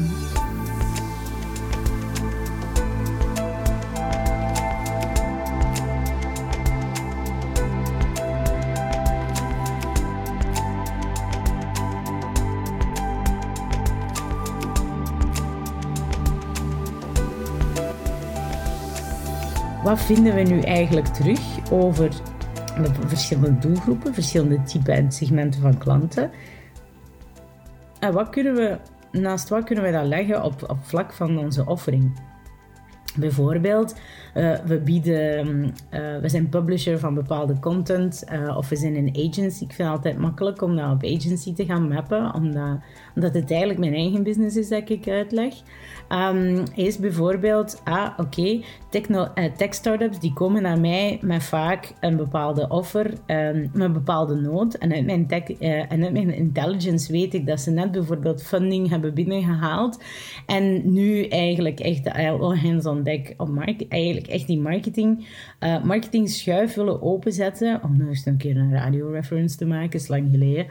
Wat 19.90 20.02
vinden 20.02 20.36
we 20.36 20.42
nu 20.42 20.60
eigenlijk 20.60 21.08
terug 21.08 21.72
over 21.72 22.10
de 22.82 23.08
verschillende 23.08 23.58
doelgroepen, 23.58 24.14
verschillende 24.14 24.64
typen 24.64 24.94
en 24.94 25.12
segmenten 25.12 25.62
van 25.62 25.78
klanten? 25.78 26.32
En 28.00 28.14
wat 28.14 28.30
kunnen 28.30 28.56
we, 28.56 28.78
naast 29.12 29.50
wat 29.50 29.64
kunnen 29.64 29.84
we 29.84 29.92
dat 29.92 30.06
leggen 30.06 30.44
op, 30.44 30.70
op 30.70 30.78
vlak 30.82 31.14
van 31.14 31.38
onze 31.38 31.66
offering? 31.66 32.20
Bijvoorbeeld, 33.18 33.96
uh, 34.36 34.56
we 34.66 34.78
bieden, 34.80 35.48
uh, 35.58 35.72
we 36.22 36.30
zijn 36.30 36.50
publisher 36.50 37.00
van 37.00 37.14
bepaalde 37.14 37.60
content 37.60 38.24
uh, 38.34 38.58
of 38.58 38.70
we 38.70 38.76
zijn 38.76 38.96
een 38.96 39.30
agency. 39.30 39.64
Ik 39.64 39.74
vind 39.74 39.78
het 39.78 39.88
altijd 39.88 40.18
makkelijk 40.18 40.62
om 40.62 40.76
dat 40.76 40.92
op 40.92 41.04
agency 41.04 41.54
te 41.54 41.66
gaan 41.66 41.88
mappen, 41.88 42.34
omdat, 42.34 42.78
omdat 43.16 43.34
het 43.34 43.50
eigenlijk 43.50 43.80
mijn 43.80 43.94
eigen 43.94 44.24
business 44.24 44.56
is 44.56 44.70
dat 44.70 44.90
ik 44.90 45.08
uitleg. 45.08 45.54
Um, 46.34 46.64
is 46.76 46.98
bijvoorbeeld, 46.98 47.82
ah 47.84 48.10
oké, 48.18 48.62
tech 49.58 49.74
startups 49.74 50.20
die 50.20 50.34
komen 50.34 50.62
naar 50.62 50.80
mij 50.80 51.20
met 51.22 51.44
vaak 51.44 51.94
een 52.00 52.16
bepaalde 52.18 52.68
offer, 52.68 53.06
um, 53.06 53.70
met 53.74 53.82
een 53.82 53.94
bepaalde 53.94 54.36
nood. 54.36 54.74
En 54.74 54.94
uit, 54.94 55.06
mijn 55.06 55.28
tech, 55.28 55.44
en 55.60 56.04
uit 56.04 56.14
mijn 56.14 56.34
intelligence 56.34 57.12
weet 57.12 57.34
ik 57.34 57.48
dat 57.48 57.60
ze 57.60 57.72
net 57.72 57.92
bijvoorbeeld 57.92 58.44
funding 58.44 58.90
hebben 58.90 59.14
binnengehaald 59.14 60.04
en 60.46 60.94
nu 60.94 61.24
eigenlijk 61.24 61.80
echt 61.80 62.14
all 62.14 62.58
deck 63.04 63.34
op 63.38 63.50
markt, 63.50 63.88
eigenlijk 63.88 64.28
echt 64.28 64.48
die 64.48 64.60
marketing, 64.60 65.28
uh, 65.60 65.84
marketing 65.84 66.30
schuif 66.30 66.74
willen 66.74 67.02
openzetten. 67.02 67.84
Om 67.84 67.98
nog 67.98 68.08
eens 68.08 68.26
een 68.26 68.38
keer 68.38 68.58
een 68.58 68.72
radio 68.72 69.10
reference 69.10 69.58
te 69.58 69.66
maken, 69.66 70.00
is 70.00 70.08
lang 70.08 70.28
geleden. 70.32 70.66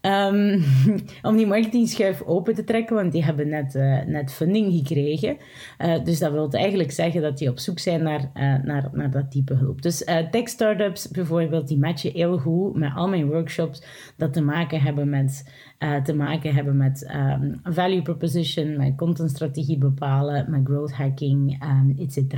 Um, 0.00 0.64
om 1.28 1.36
die 1.36 1.46
marketing 1.46 1.88
schuif 1.88 2.22
open 2.22 2.54
te 2.54 2.64
trekken, 2.64 2.96
want 2.96 3.12
die 3.12 3.24
hebben 3.24 3.48
net, 3.48 3.74
uh, 3.74 4.04
net 4.04 4.32
funding 4.32 4.72
gekregen. 4.72 5.36
Uh, 5.78 6.04
dus 6.04 6.18
dat 6.18 6.32
wil 6.32 6.50
eigenlijk 6.50 6.90
zeggen 6.90 7.22
dat 7.22 7.38
die 7.38 7.48
op 7.48 7.58
zoek 7.58 7.78
zijn 7.78 8.02
naar, 8.02 8.30
naar, 8.64 8.88
naar 8.92 9.10
dat 9.10 9.30
type 9.30 9.54
hulp. 9.54 9.82
Dus 9.82 10.04
tech 10.30 10.48
startups 10.48 11.08
bijvoorbeeld, 11.08 11.68
die 11.68 11.78
matchen 11.78 12.12
heel 12.12 12.38
goed 12.38 12.76
met 12.76 12.92
al 12.94 13.08
mijn 13.08 13.28
workshops 13.28 13.82
dat 14.16 14.32
te 14.32 14.42
maken 14.42 14.80
hebben 14.80 15.10
met 15.10 15.44
uh, 15.82 16.02
te 16.02 16.14
maken 16.14 16.54
hebben 16.54 16.76
met 16.76 17.14
um, 17.14 17.60
value 17.62 18.02
proposition, 18.02 18.76
met 18.76 18.96
contentstrategie 18.96 19.78
bepalen, 19.78 20.50
met 20.50 20.60
growth 20.64 20.92
hacking, 20.92 21.64
um, 21.64 21.94
etc. 21.98 22.34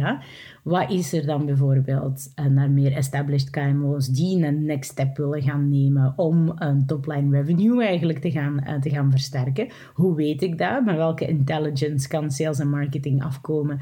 Wat 0.63 0.91
is 0.91 1.13
er 1.13 1.27
dan 1.27 1.47
bijvoorbeeld 1.47 2.33
uh, 2.37 2.47
naar 2.47 2.71
meer 2.71 2.93
established 2.93 3.51
KMO's 3.51 4.09
die 4.09 4.47
een 4.47 4.65
next 4.65 4.91
step 4.91 5.17
willen 5.17 5.43
gaan 5.43 5.69
nemen 5.69 6.13
om 6.17 6.53
een 6.55 6.87
topline 6.87 7.41
revenue 7.41 7.85
eigenlijk 7.85 8.19
te 8.19 8.31
gaan, 8.31 8.61
uh, 8.67 8.81
te 8.81 8.91
gaan 8.91 9.11
versterken? 9.11 9.69
Hoe 9.95 10.15
weet 10.15 10.43
ik 10.43 10.59
dat? 10.59 10.85
Met 10.85 10.97
welke 10.97 11.27
intelligence 11.27 12.09
kan 12.09 12.31
sales 12.31 12.59
en 12.59 12.71
marketing 12.71 13.25
afkomen 13.25 13.81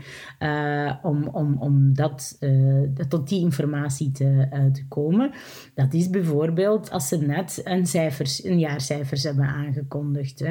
om, 1.02 1.28
om, 1.28 1.56
om 1.58 1.94
dat, 1.94 2.38
tot 3.08 3.28
die 3.28 3.40
informatie 3.40 4.10
te, 4.10 4.48
te 4.72 4.86
komen? 4.88 5.30
Dat 5.74 5.94
is 5.94 6.10
bijvoorbeeld 6.10 6.90
als 6.90 7.08
ze 7.08 7.16
net 7.16 7.60
een, 7.64 7.86
cijfers, 7.86 8.44
een 8.44 8.58
jaarcijfers 8.58 9.22
hebben 9.22 9.51
aangekondigd. 9.52 10.44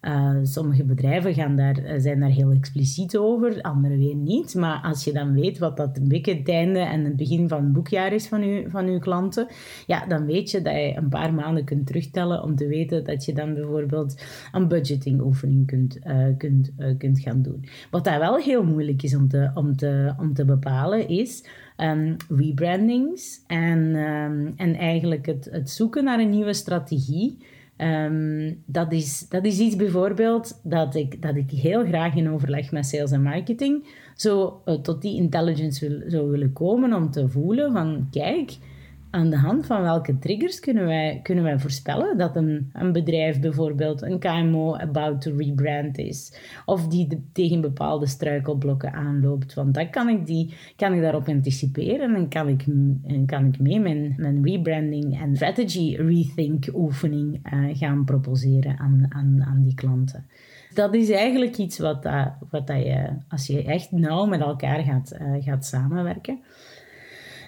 Uh, 0.00 0.38
sommige 0.42 0.84
bedrijven 0.84 1.34
gaan 1.34 1.56
daar, 1.56 1.76
eh, 1.78 2.00
zijn 2.00 2.20
daar 2.20 2.30
heel 2.30 2.50
expliciet 2.50 3.16
over, 3.16 3.60
andere 3.62 3.96
weer 3.96 4.14
niet. 4.14 4.54
Maar 4.54 4.80
als 4.82 5.04
je 5.04 5.12
dan 5.12 5.32
weet 5.32 5.58
wat 5.58 5.76
dat 5.76 5.96
een 5.96 6.20
het 6.24 6.48
einde 6.48 6.78
en 6.78 7.04
het 7.04 7.16
begin 7.16 7.48
van 7.48 7.62
het 7.62 7.72
boekjaar 7.72 8.12
is 8.12 8.26
van 8.26 8.42
je, 8.42 8.64
van 8.68 8.86
uw 8.86 8.98
klanten, 8.98 9.46
ja, 9.86 10.06
dan 10.06 10.26
weet 10.26 10.50
je 10.50 10.62
dat 10.62 10.74
je 10.74 10.92
een 10.96 11.08
paar 11.08 11.34
maanden 11.34 11.64
kunt 11.64 11.86
terugtellen 11.86 12.42
om 12.42 12.56
te 12.56 12.66
weten 12.66 13.04
dat 13.04 13.24
je 13.24 13.32
dan 13.32 13.54
bijvoorbeeld 13.54 14.22
een 14.52 14.68
budgeting 14.68 15.20
oefening 15.20 15.66
kunt, 15.66 15.98
uh, 16.06 16.26
kunt, 16.38 16.72
kunt 16.98 17.20
gaan 17.20 17.42
doen. 17.42 17.64
Wat 17.90 18.04
daar 18.04 18.18
wel 18.18 18.36
heel 18.36 18.64
moeilijk 18.64 19.02
is 19.02 19.14
om 19.14 19.28
te, 19.28 19.50
om 19.54 19.76
te, 19.76 20.14
om 20.18 20.34
te 20.34 20.44
bepalen 20.44 21.08
is 21.08 21.44
um, 21.76 22.16
rebrandings 22.28 23.42
en, 23.46 23.78
um, 23.94 24.52
en 24.56 24.74
eigenlijk 24.74 25.26
het, 25.26 25.48
het 25.50 25.70
zoeken 25.70 26.04
naar 26.04 26.20
een 26.20 26.30
nieuwe 26.30 26.54
strategie. 26.54 27.38
Um, 27.82 28.62
dat, 28.66 28.92
is, 28.92 29.26
dat 29.28 29.44
is 29.44 29.58
iets 29.58 29.76
bijvoorbeeld 29.76 30.60
dat 30.62 30.94
ik, 30.94 31.22
dat 31.22 31.36
ik 31.36 31.50
heel 31.50 31.84
graag 31.84 32.14
in 32.14 32.30
overleg 32.30 32.72
met 32.72 32.86
sales 32.86 33.10
en 33.10 33.22
marketing 33.22 33.86
zo 34.14 34.62
uh, 34.64 34.74
tot 34.74 35.02
die 35.02 35.16
intelligence 35.16 35.88
wil, 35.88 36.10
zou 36.10 36.30
willen 36.30 36.52
komen 36.52 36.92
om 36.92 37.10
te 37.10 37.28
voelen 37.28 37.72
van 37.72 38.08
kijk, 38.10 38.56
aan 39.10 39.30
de 39.30 39.36
hand 39.36 39.66
van 39.66 39.82
welke 39.82 40.18
triggers 40.18 40.60
kunnen 40.60 40.86
wij, 40.86 41.20
kunnen 41.22 41.44
wij 41.44 41.58
voorspellen 41.58 42.18
dat 42.18 42.36
een, 42.36 42.70
een 42.72 42.92
bedrijf 42.92 43.40
bijvoorbeeld 43.40 44.02
een 44.02 44.18
KMO 44.18 44.74
about 44.74 45.20
to 45.20 45.36
rebrand 45.36 45.98
is 45.98 46.40
of 46.64 46.86
die 46.86 47.28
tegen 47.32 47.60
bepaalde 47.60 48.06
struikelblokken 48.06 48.92
aanloopt. 48.92 49.54
Want 49.54 49.74
dan 49.74 49.90
kan 49.90 50.08
ik, 50.08 50.26
die, 50.26 50.54
kan 50.76 50.92
ik 50.92 51.00
daarop 51.00 51.28
anticiperen 51.28 52.14
en 52.14 52.28
kan 52.28 52.48
ik, 52.48 52.64
en 53.06 53.26
kan 53.26 53.46
ik 53.46 53.58
mee 53.58 53.80
mijn, 53.80 54.14
mijn 54.16 54.44
rebranding 54.44 55.20
en 55.20 55.36
strategy 55.36 55.96
rethink 55.96 56.66
oefening 56.74 57.52
uh, 57.52 57.76
gaan 57.76 58.04
proposeren 58.04 58.78
aan, 58.78 59.06
aan, 59.08 59.42
aan 59.42 59.62
die 59.62 59.74
klanten. 59.74 60.26
Dat 60.74 60.94
is 60.94 61.10
eigenlijk 61.10 61.56
iets 61.56 61.78
wat, 61.78 62.02
dat, 62.02 62.32
wat 62.50 62.66
dat 62.66 62.82
je, 62.82 63.08
als 63.28 63.46
je 63.46 63.64
echt 63.64 63.90
nauw 63.90 64.26
met 64.26 64.40
elkaar 64.40 64.82
gaat, 64.82 65.16
uh, 65.20 65.42
gaat 65.44 65.64
samenwerken, 65.64 66.40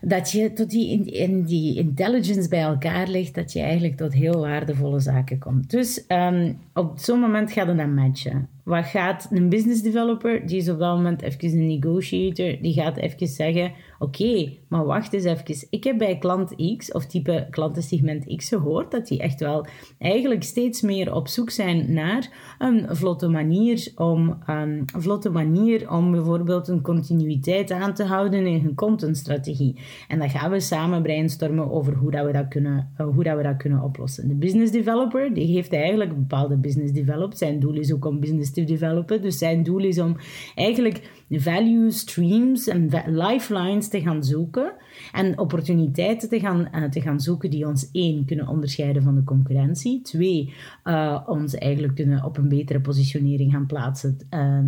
dat 0.04 0.30
je 0.30 0.52
tot 0.52 0.70
die, 0.70 1.04
in, 1.04 1.42
die 1.42 1.78
intelligence 1.78 2.48
bij 2.48 2.60
elkaar 2.62 3.08
legt, 3.08 3.34
dat 3.34 3.52
je 3.52 3.60
eigenlijk 3.60 3.96
tot 3.96 4.12
heel 4.12 4.40
waardevolle 4.40 5.00
zaken 5.00 5.38
komt. 5.38 5.70
Dus 5.70 6.04
um, 6.08 6.58
op 6.74 6.98
zo'n 6.98 7.20
moment 7.20 7.52
gaat 7.52 7.66
het 7.66 7.76
dan 7.76 7.94
matchen. 7.94 8.48
Wat 8.64 8.84
gaat 8.84 9.28
een 9.30 9.48
business 9.48 9.82
developer, 9.82 10.46
die 10.46 10.56
is 10.56 10.68
op 10.68 10.78
dat 10.78 10.96
moment 10.96 11.22
even 11.22 11.58
een 11.58 11.66
negotiator, 11.66 12.56
die 12.60 12.72
gaat 12.72 12.96
even 12.96 13.26
zeggen: 13.26 13.72
Oké, 13.98 14.52
maar 14.68 14.84
wacht 14.84 15.12
eens 15.12 15.24
even. 15.24 15.66
Ik 15.70 15.84
heb 15.84 15.98
bij 15.98 16.18
klant 16.18 16.76
X 16.76 16.92
of 16.92 17.06
type 17.06 17.46
klantensegment 17.50 18.36
X 18.36 18.48
gehoord 18.48 18.90
dat 18.90 19.06
die 19.06 19.20
echt 19.20 19.40
wel 19.40 19.66
eigenlijk 19.98 20.42
steeds 20.42 20.80
meer 20.80 21.14
op 21.14 21.28
zoek 21.28 21.50
zijn 21.50 21.92
naar 21.92 22.54
een 22.58 22.96
vlotte 22.96 23.28
manier 23.28 23.92
om, 23.94 24.38
een 24.46 24.88
vlotte 24.96 25.30
manier 25.30 25.90
om 25.90 26.10
bijvoorbeeld 26.10 26.68
een 26.68 26.80
continuïteit 26.80 27.70
aan 27.70 27.94
te 27.94 28.04
houden 28.04 28.46
in 28.46 28.62
hun 28.62 28.74
contentstrategie. 28.74 29.80
En 30.08 30.18
dan 30.18 30.30
gaan 30.30 30.50
we 30.50 30.60
samen 30.60 31.02
brainstormen 31.02 31.70
over 31.70 31.94
hoe, 31.94 32.10
dat 32.10 32.26
we, 32.26 32.32
dat 32.32 32.48
kunnen, 32.48 32.92
uh, 33.00 33.06
hoe 33.06 33.24
dat 33.24 33.36
we 33.36 33.42
dat 33.42 33.56
kunnen 33.56 33.82
oplossen. 33.82 34.28
De 34.28 34.34
business 34.34 34.72
developer 34.72 35.34
die 35.34 35.46
heeft 35.46 35.72
eigenlijk 35.72 36.10
een 36.10 36.26
bepaalde 36.26 36.56
business 36.56 36.92
developed. 36.92 37.38
Zijn 37.38 37.60
doel 37.60 37.74
is 37.74 37.92
ook 37.92 38.04
om 38.04 38.20
business 38.20 38.51
te 38.52 38.64
developen. 38.64 39.22
Dus 39.22 39.38
zijn 39.38 39.62
doel 39.62 39.78
is 39.78 39.98
om 39.98 40.16
eigenlijk 40.54 41.10
value 41.30 41.90
streams 41.90 42.68
en 42.68 42.88
lifelines 43.06 43.88
te 43.88 44.00
gaan 44.00 44.24
zoeken 44.24 44.72
en 45.12 45.38
opportuniteiten 45.38 46.28
te 46.28 46.40
gaan, 46.40 46.68
uh, 46.74 46.84
te 46.84 47.00
gaan 47.00 47.20
zoeken 47.20 47.50
die 47.50 47.66
ons 47.66 47.90
één 47.92 48.24
kunnen 48.24 48.48
onderscheiden 48.48 49.02
van 49.02 49.14
de 49.14 49.24
concurrentie, 49.24 50.02
twee 50.02 50.52
uh, 50.84 51.20
ons 51.26 51.54
eigenlijk 51.54 51.94
kunnen 51.94 52.24
op 52.24 52.36
een 52.36 52.48
betere 52.48 52.80
positionering 52.80 53.52
gaan 53.52 53.66
plaatsen. 53.66 54.18
Uh, 54.30 54.58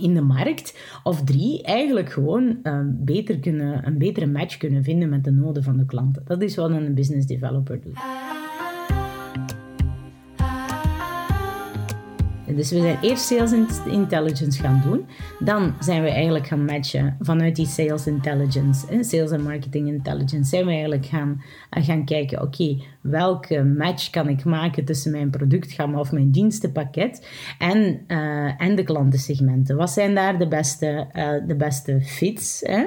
in 0.00 0.14
de 0.14 0.20
markt. 0.20 0.78
Of 1.02 1.24
drie, 1.24 1.62
eigenlijk 1.62 2.12
gewoon 2.12 2.58
beter 3.04 3.38
kunnen, 3.38 3.86
een 3.86 3.98
betere 3.98 4.26
match 4.26 4.56
kunnen 4.56 4.84
vinden 4.84 5.08
met 5.08 5.24
de 5.24 5.30
noden 5.30 5.62
van 5.62 5.76
de 5.76 5.86
klanten. 5.86 6.22
Dat 6.24 6.42
is 6.42 6.56
wat 6.56 6.70
een 6.70 6.94
business 6.94 7.26
developer 7.26 7.80
doet. 7.80 7.98
Dus 12.54 12.70
we 12.70 12.80
zijn 12.80 12.98
eerst 13.00 13.24
sales 13.24 13.52
intelligence 13.86 14.60
gaan 14.60 14.82
doen. 14.84 15.06
Dan 15.38 15.74
zijn 15.80 16.02
we 16.02 16.10
eigenlijk 16.10 16.46
gaan 16.46 16.64
matchen 16.64 17.16
vanuit 17.20 17.56
die 17.56 17.66
sales 17.66 18.06
intelligence, 18.06 18.86
sales 19.00 19.30
en 19.30 19.42
marketing 19.42 19.88
intelligence, 19.88 20.48
zijn 20.48 20.64
we 20.64 20.70
eigenlijk 20.70 21.06
gaan, 21.06 21.42
eh, 21.70 21.84
gaan 21.84 22.04
kijken, 22.04 22.42
oké, 22.42 22.76
welke 23.00 23.64
match 23.64 24.10
kan 24.10 24.28
ik 24.28 24.44
maken 24.44 24.84
tussen 24.84 25.12
mijn 25.12 25.30
productgamma 25.30 25.98
of 25.98 26.12
mijn 26.12 26.30
dienstenpakket 26.30 27.28
en, 27.58 28.00
uh, 28.08 28.62
en 28.62 28.74
de 28.74 28.82
klantensegmenten? 28.82 29.76
Wat 29.76 29.90
zijn 29.90 30.14
daar 30.14 30.38
de 30.38 30.48
beste, 30.48 31.06
uh, 31.12 31.46
de 31.46 31.56
beste 31.56 32.00
fits? 32.00 32.60
Hè? 32.64 32.84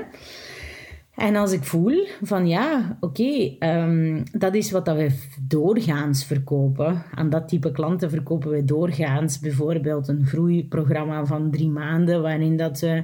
En 1.20 1.36
als 1.36 1.52
ik 1.52 1.64
voel 1.64 2.08
van 2.22 2.48
ja, 2.48 2.98
oké, 3.00 3.56
ehm, 3.60 4.24
dat 4.32 4.56
is 4.56 4.72
wat 4.72 4.86
dat 4.86 4.96
we 4.96 5.12
doorgaans 5.48 6.26
verkopen. 6.26 7.04
Aan 7.12 7.30
dat 7.30 7.48
type 7.48 7.72
klanten 7.72 8.10
verkopen 8.10 8.50
we 8.50 8.66
doorgaans 8.66 9.40
bijvoorbeeld 9.40 10.08
een 10.08 10.26
groeiprogramma 10.26 11.26
van 11.26 11.52
drie 11.52 11.70
maanden, 11.70 12.22
waarin 12.22 12.58
dat 12.58 12.80
we, 12.80 13.04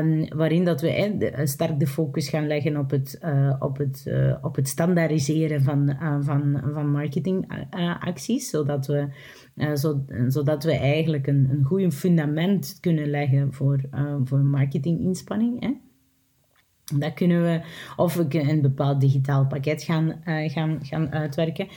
um, 0.00 0.28
waarin 0.36 0.64
dat 0.64 0.80
we 0.80 0.88
eh, 0.88 1.46
sterk 1.46 1.80
de 1.80 1.86
focus 1.86 2.28
gaan 2.28 2.46
leggen 2.46 2.76
op 2.76 2.90
het, 2.90 3.20
uh, 3.24 3.54
op 3.58 3.76
het, 3.76 4.04
uh, 4.08 4.36
op 4.42 4.56
het 4.56 4.68
standaardiseren 4.68 5.62
van, 5.62 5.96
van, 6.20 6.62
van 6.72 6.90
marketingacties, 6.90 8.50
zodat 8.50 8.86
we, 8.86 9.08
zo, 9.74 10.04
zodat 10.28 10.64
we 10.64 10.72
eigenlijk 10.72 11.26
een, 11.26 11.48
een 11.50 11.64
goed 11.64 11.94
fundament 11.94 12.78
kunnen 12.80 13.10
leggen 13.10 13.52
voor, 13.52 13.80
voor 14.24 14.38
marketinginspanning. 14.38 15.84
Dat 16.94 17.14
kunnen 17.14 17.42
we, 17.42 17.60
of 17.96 18.14
we 18.14 18.26
een 18.30 18.60
bepaald 18.60 19.00
digitaal 19.00 19.46
pakket 19.46 19.82
gaan, 19.82 20.14
uh, 20.24 20.50
gaan, 20.50 20.78
gaan 20.82 21.12
uitwerken. 21.12 21.68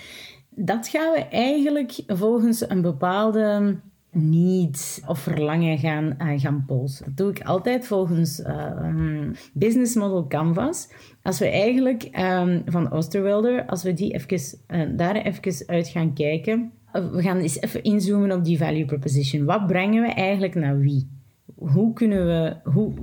Dat 0.49 0.87
gaan 0.87 1.13
we 1.13 1.25
eigenlijk 1.27 1.91
volgens 2.07 2.69
een 2.69 2.81
bepaalde 2.81 3.77
niet 4.11 5.03
of 5.07 5.19
verlangen 5.19 5.77
gaan, 5.77 6.15
uh, 6.21 6.39
gaan 6.39 6.63
polsen. 6.67 7.05
Dat 7.05 7.17
doe 7.17 7.29
ik 7.29 7.41
altijd 7.41 7.87
volgens 7.87 8.39
uh, 8.39 9.29
Business 9.53 9.95
Model 9.95 10.27
Canvas. 10.27 10.89
Als 11.23 11.39
we 11.39 11.47
eigenlijk 11.47 12.09
um, 12.19 12.61
van 12.65 12.91
Osterwelder, 12.91 13.65
als 13.65 13.83
we 13.83 13.93
die 13.93 14.13
even, 14.13 14.97
daar 14.97 15.15
even 15.15 15.67
uit 15.67 15.87
gaan 15.87 16.13
kijken, 16.13 16.71
we 16.91 17.21
gaan 17.21 17.37
eens 17.37 17.61
even 17.61 17.83
inzoomen 17.83 18.31
op 18.31 18.43
die 18.43 18.57
value 18.57 18.85
proposition. 18.85 19.45
Wat 19.45 19.67
brengen 19.67 20.01
we 20.01 20.09
eigenlijk 20.09 20.55
naar 20.55 20.79
wie? 20.79 21.18
Hoe 21.59 21.93
kunnen 21.93 22.25
we, 22.25 22.69
hoe, 22.69 22.93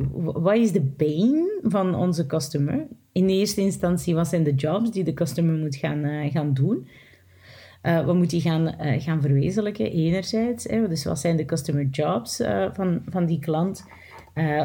wat 0.41 0.57
is 0.57 0.73
de 0.73 0.83
pain 0.83 1.61
van 1.63 1.95
onze 1.95 2.27
customer? 2.27 2.87
In 3.13 3.27
de 3.27 3.33
eerste 3.33 3.61
instantie, 3.61 4.15
wat 4.15 4.29
zijn 4.29 4.43
de 4.43 4.55
jobs 4.55 4.91
die 4.91 5.05
de 5.05 5.15
customer 5.15 5.55
moet 5.55 5.77
gaan, 5.77 6.05
uh, 6.05 6.31
gaan 6.31 6.55
doen? 6.55 6.87
Uh, 7.83 8.05
wat 8.07 8.15
moet 8.15 8.31
hij 8.31 8.41
gaan, 8.41 8.75
uh, 8.81 9.01
gaan 9.03 9.21
verwezenlijken, 9.21 9.93
enerzijds? 9.93 10.65
Hè? 10.65 10.89
Dus 10.89 11.05
wat 11.05 11.19
zijn 11.19 11.37
de 11.37 11.45
customer 11.45 11.85
jobs 11.85 12.43
van, 12.73 13.03
van 13.09 13.27
die 13.27 13.39
klant? 13.39 13.85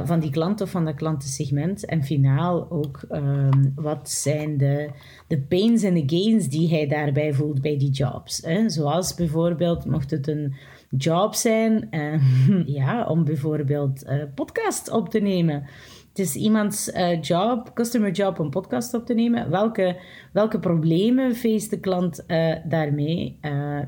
van 0.03 0.19
die 0.19 0.29
klant 0.29 0.61
of 0.61 0.69
van 0.69 0.85
dat 0.85 0.95
klantensegment. 0.95 1.85
En 1.85 2.03
finaal 2.03 2.71
ook, 2.71 3.01
um, 3.11 3.71
wat 3.75 4.09
zijn 4.09 4.57
de, 4.57 4.89
de 5.27 5.39
pains 5.39 5.83
en 5.83 5.93
de 5.93 6.03
gains 6.05 6.47
die 6.47 6.69
hij 6.69 6.87
daarbij 6.87 7.33
voelt 7.33 7.61
bij 7.61 7.77
die 7.77 7.89
jobs? 7.89 8.41
Hè? 8.45 8.69
Zoals 8.69 9.15
bijvoorbeeld, 9.15 9.85
mocht 9.85 10.11
het 10.11 10.27
een 10.27 10.53
job 10.97 11.35
zijn, 11.35 11.87
uh, 11.91 12.67
ja, 12.77 13.05
om 13.05 13.23
bijvoorbeeld 13.23 14.03
uh, 14.03 14.23
podcast 14.35 14.91
op 14.91 15.09
te 15.09 15.19
nemen. 15.19 15.63
Het 16.09 16.19
is 16.19 16.35
iemands 16.35 16.87
uh, 16.87 17.21
job, 17.21 17.71
customer 17.73 18.11
job, 18.11 18.39
om 18.39 18.49
podcast 18.49 18.93
op 18.93 19.05
te 19.05 19.13
nemen. 19.13 19.49
Welke, 19.49 19.99
welke 20.33 20.59
problemen 20.59 21.35
face 21.35 21.69
de 21.69 21.79
klant 21.79 22.25
daarmee? 22.65 23.39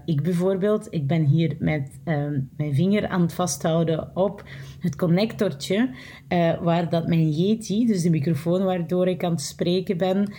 ik 0.06 0.24
bijvoorbeeld, 0.24 0.88
ik 0.90 1.08
ben 1.08 1.26
hier 1.26 1.56
met 1.60 2.00
mijn 2.58 2.74
vinger 2.74 3.08
aan 3.08 3.22
het 3.22 3.34
vasthouden 3.34 4.16
op 4.16 4.44
het 4.80 4.96
connectortje 4.96 5.90
waar 6.62 6.90
dat 6.90 7.08
mijn 7.08 7.30
Yeti, 7.30 7.86
dus 7.86 8.02
de 8.02 8.10
microfoon 8.10 8.64
waardoor 8.64 9.08
ik 9.08 9.24
aan 9.24 9.32
het 9.32 9.42
spreken 9.42 9.98
ben, 9.98 10.34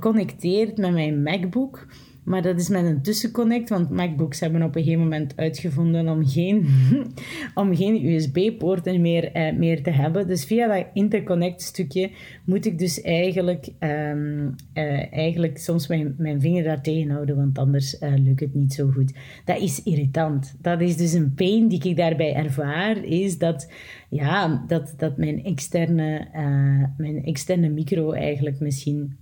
connecteert 0.00 0.76
met 0.76 0.92
mijn 0.92 1.22
MacBook. 1.22 1.86
Maar 2.28 2.42
dat 2.42 2.60
is 2.60 2.68
met 2.68 2.84
een 2.84 3.02
tussenconnect, 3.02 3.68
want 3.68 3.90
MacBooks 3.90 4.40
hebben 4.40 4.62
op 4.62 4.76
een 4.76 4.82
gegeven 4.82 5.02
moment 5.02 5.32
uitgevonden 5.36 6.08
om 6.08 6.26
geen, 6.26 6.66
om 7.54 7.76
geen 7.76 8.06
USB-poorten 8.06 9.00
meer, 9.00 9.32
eh, 9.32 9.56
meer 9.56 9.82
te 9.82 9.90
hebben. 9.90 10.26
Dus 10.26 10.44
via 10.44 10.66
dat 10.66 10.86
interconnect 10.92 11.62
stukje 11.62 12.10
moet 12.44 12.66
ik 12.66 12.78
dus 12.78 13.00
eigenlijk, 13.00 13.68
um, 13.80 14.54
uh, 14.74 15.12
eigenlijk 15.12 15.58
soms 15.58 15.86
mijn, 15.86 16.14
mijn 16.18 16.40
vinger 16.40 16.62
daar 16.62 16.82
tegenhouden, 16.82 17.36
want 17.36 17.58
anders 17.58 18.00
uh, 18.00 18.12
lukt 18.16 18.40
het 18.40 18.54
niet 18.54 18.72
zo 18.72 18.90
goed. 18.90 19.12
Dat 19.44 19.60
is 19.60 19.82
irritant. 19.82 20.56
Dat 20.60 20.80
is 20.80 20.96
dus 20.96 21.12
een 21.12 21.34
pain 21.34 21.68
die 21.68 21.84
ik 21.84 21.96
daarbij 21.96 22.34
ervaar, 22.34 23.04
is 23.04 23.38
dat, 23.38 23.72
ja, 24.08 24.64
dat, 24.66 24.94
dat 24.96 25.16
mijn, 25.16 25.44
externe, 25.44 26.28
uh, 26.34 26.84
mijn 26.96 27.24
externe 27.24 27.68
micro 27.68 28.12
eigenlijk 28.12 28.60
misschien 28.60 29.16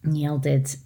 niet 0.00 0.28
altijd 0.28 0.80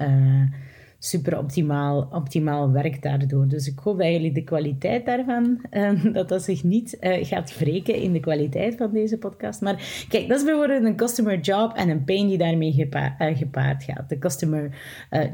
super 1.07 1.39
optimaal, 1.39 2.09
optimaal 2.13 2.71
werkt 2.73 3.03
daardoor. 3.03 3.49
Dus 3.49 3.67
ik 3.67 3.79
hoop 3.79 3.99
dat 3.99 4.07
jullie 4.07 4.33
de 4.33 4.45
kwaliteit 4.45 5.07
daarvan, 5.07 5.61
uh, 5.71 6.05
dat 6.15 6.29
dat 6.29 6.43
zich 6.43 6.65
niet 6.65 6.97
uh, 7.01 7.25
gaat 7.25 7.59
wreken 7.59 7.95
in 7.95 8.13
de 8.13 8.21
kwaliteit 8.21 8.77
van 8.77 8.93
deze 8.93 9.19
podcast. 9.19 9.61
Maar 9.61 10.07
kijk, 10.09 10.29
dat 10.29 10.39
is 10.39 10.45
bijvoorbeeld 10.45 10.85
een 10.85 10.97
customer 10.97 11.41
job 11.41 11.73
en 11.73 11.89
een 11.89 12.05
pain 12.05 12.29
die 12.29 12.39
daarmee 12.39 12.89
uh, 12.91 13.37
gepaard 13.37 13.83
gaat. 13.83 14.09
De 14.09 14.19
customer 14.19 14.71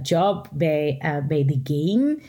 job 0.02 0.48
bij, 0.52 0.98
bij 1.28 1.44
de 1.44 1.60
gain 1.64 2.20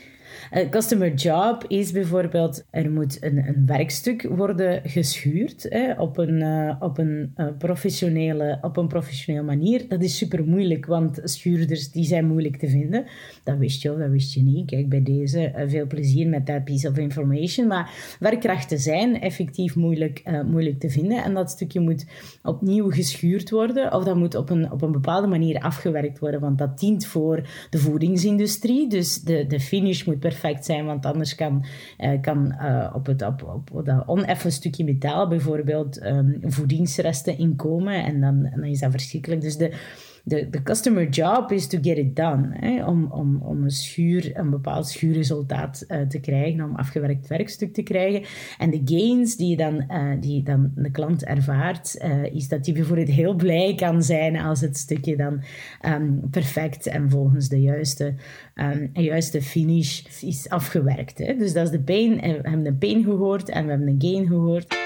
een 0.50 0.70
customer 0.70 1.14
job 1.14 1.64
is 1.68 1.92
bijvoorbeeld, 1.92 2.64
er 2.70 2.90
moet 2.90 3.22
een, 3.22 3.36
een 3.36 3.66
werkstuk 3.66 4.22
worden 4.22 4.80
geschuurd 4.84 5.66
hè, 5.68 5.92
op 5.92 6.18
een, 6.18 6.40
uh, 6.40 6.76
op, 6.80 6.98
een, 6.98 7.32
uh, 7.36 7.46
professionele, 7.58 8.58
op 8.62 8.76
een 8.76 8.88
professionele 8.88 9.44
manier. 9.44 9.88
Dat 9.88 10.02
is 10.02 10.16
super 10.16 10.44
moeilijk, 10.44 10.86
want 10.86 11.20
schuurders 11.24 11.90
die 11.90 12.04
zijn 12.04 12.26
moeilijk 12.26 12.56
te 12.56 12.68
vinden. 12.68 13.04
Dat 13.44 13.58
wist 13.58 13.82
je 13.82 13.92
of 13.92 13.98
dat 13.98 14.10
wist 14.10 14.34
je 14.34 14.42
niet. 14.42 14.66
Kijk, 14.66 14.88
bij 14.88 15.02
deze 15.02 15.64
veel 15.66 15.86
plezier 15.86 16.28
met 16.28 16.46
dat 16.46 16.64
piece 16.64 16.88
of 16.88 16.98
information. 16.98 17.66
Maar 17.66 18.16
werkkrachten 18.20 18.78
zijn 18.78 19.20
effectief 19.20 19.76
moeilijk, 19.76 20.22
moeilijk 20.46 20.78
te 20.78 20.90
vinden. 20.90 21.24
En 21.24 21.34
dat 21.34 21.50
stukje 21.50 21.80
moet 21.80 22.06
opnieuw 22.42 22.90
geschuurd 22.90 23.50
worden, 23.50 23.92
of 23.92 24.04
dat 24.04 24.16
moet 24.16 24.34
op 24.34 24.50
een, 24.50 24.72
op 24.72 24.82
een 24.82 24.92
bepaalde 24.92 25.26
manier 25.26 25.60
afgewerkt 25.60 26.18
worden, 26.18 26.40
want 26.40 26.58
dat 26.58 26.78
dient 26.78 27.06
voor 27.06 27.48
de 27.70 27.78
voedingsindustrie. 27.78 28.88
Dus 28.88 29.20
de, 29.20 29.46
de 29.46 29.60
finish 29.60 30.04
moet 30.04 30.20
perfect 30.30 30.64
zijn, 30.64 30.84
want 30.84 31.06
anders 31.06 31.34
kan, 31.34 31.64
uh, 31.98 32.20
kan 32.20 32.54
uh, 32.60 32.90
op, 32.94 33.06
het, 33.06 33.22
op, 33.22 33.68
op 33.72 33.84
dat 33.84 34.02
oneffen 34.06 34.52
stukje 34.52 34.84
metaal 34.84 35.28
bijvoorbeeld 35.28 36.04
um, 36.04 36.38
voedingsresten 36.42 37.38
inkomen 37.38 38.04
en 38.04 38.20
dan, 38.20 38.44
en 38.44 38.60
dan 38.60 38.68
is 38.68 38.80
dat 38.80 38.90
verschrikkelijk. 38.90 39.40
Dus 39.40 39.56
de, 39.56 39.72
de, 40.24 40.50
de 40.50 40.62
customer 40.62 41.08
job 41.08 41.52
is 41.52 41.66
to 41.66 41.78
get 41.82 41.98
it 41.98 42.16
done. 42.16 42.48
Hè? 42.50 42.84
Om, 42.84 43.06
om, 43.10 43.36
om 43.42 43.62
een 43.62 43.70
schuur, 43.70 44.30
een 44.34 44.50
bepaald 44.50 44.86
schuurresultaat 44.86 45.84
uh, 45.88 46.00
te 46.00 46.20
krijgen, 46.20 46.64
om 46.64 46.76
afgewerkt 46.76 47.26
werkstuk 47.26 47.72
te 47.72 47.82
krijgen. 47.82 48.22
En 48.58 48.70
de 48.70 48.80
gains 48.84 49.36
die, 49.36 49.56
dan, 49.56 49.84
uh, 49.90 50.12
die 50.20 50.42
dan 50.42 50.70
de 50.74 50.90
klant 50.90 51.24
ervaart, 51.24 51.98
uh, 52.04 52.24
is 52.24 52.48
dat 52.48 52.66
hij 52.66 52.74
bijvoorbeeld 52.74 53.08
heel 53.08 53.34
blij 53.34 53.74
kan 53.74 54.02
zijn 54.02 54.36
als 54.36 54.60
het 54.60 54.76
stukje 54.76 55.16
dan 55.16 55.42
um, 55.82 56.20
perfect 56.30 56.86
en 56.86 57.10
volgens 57.10 57.48
de 57.48 57.60
juiste, 57.60 58.14
um, 58.54 58.90
juiste 58.92 59.42
finish 59.42 60.22
is 60.22 60.48
afgewerkt. 60.48 61.18
Hè? 61.18 61.36
Dus 61.36 61.52
dat 61.52 61.64
is 61.64 61.70
de 61.70 61.80
pain. 61.80 62.16
We 62.16 62.48
hebben 62.48 62.62
de 62.62 62.74
pain 62.74 63.04
gehoord 63.04 63.48
en 63.48 63.64
we 63.64 63.70
hebben 63.70 63.98
de 63.98 64.08
gain 64.08 64.26
gehoord. 64.26 64.83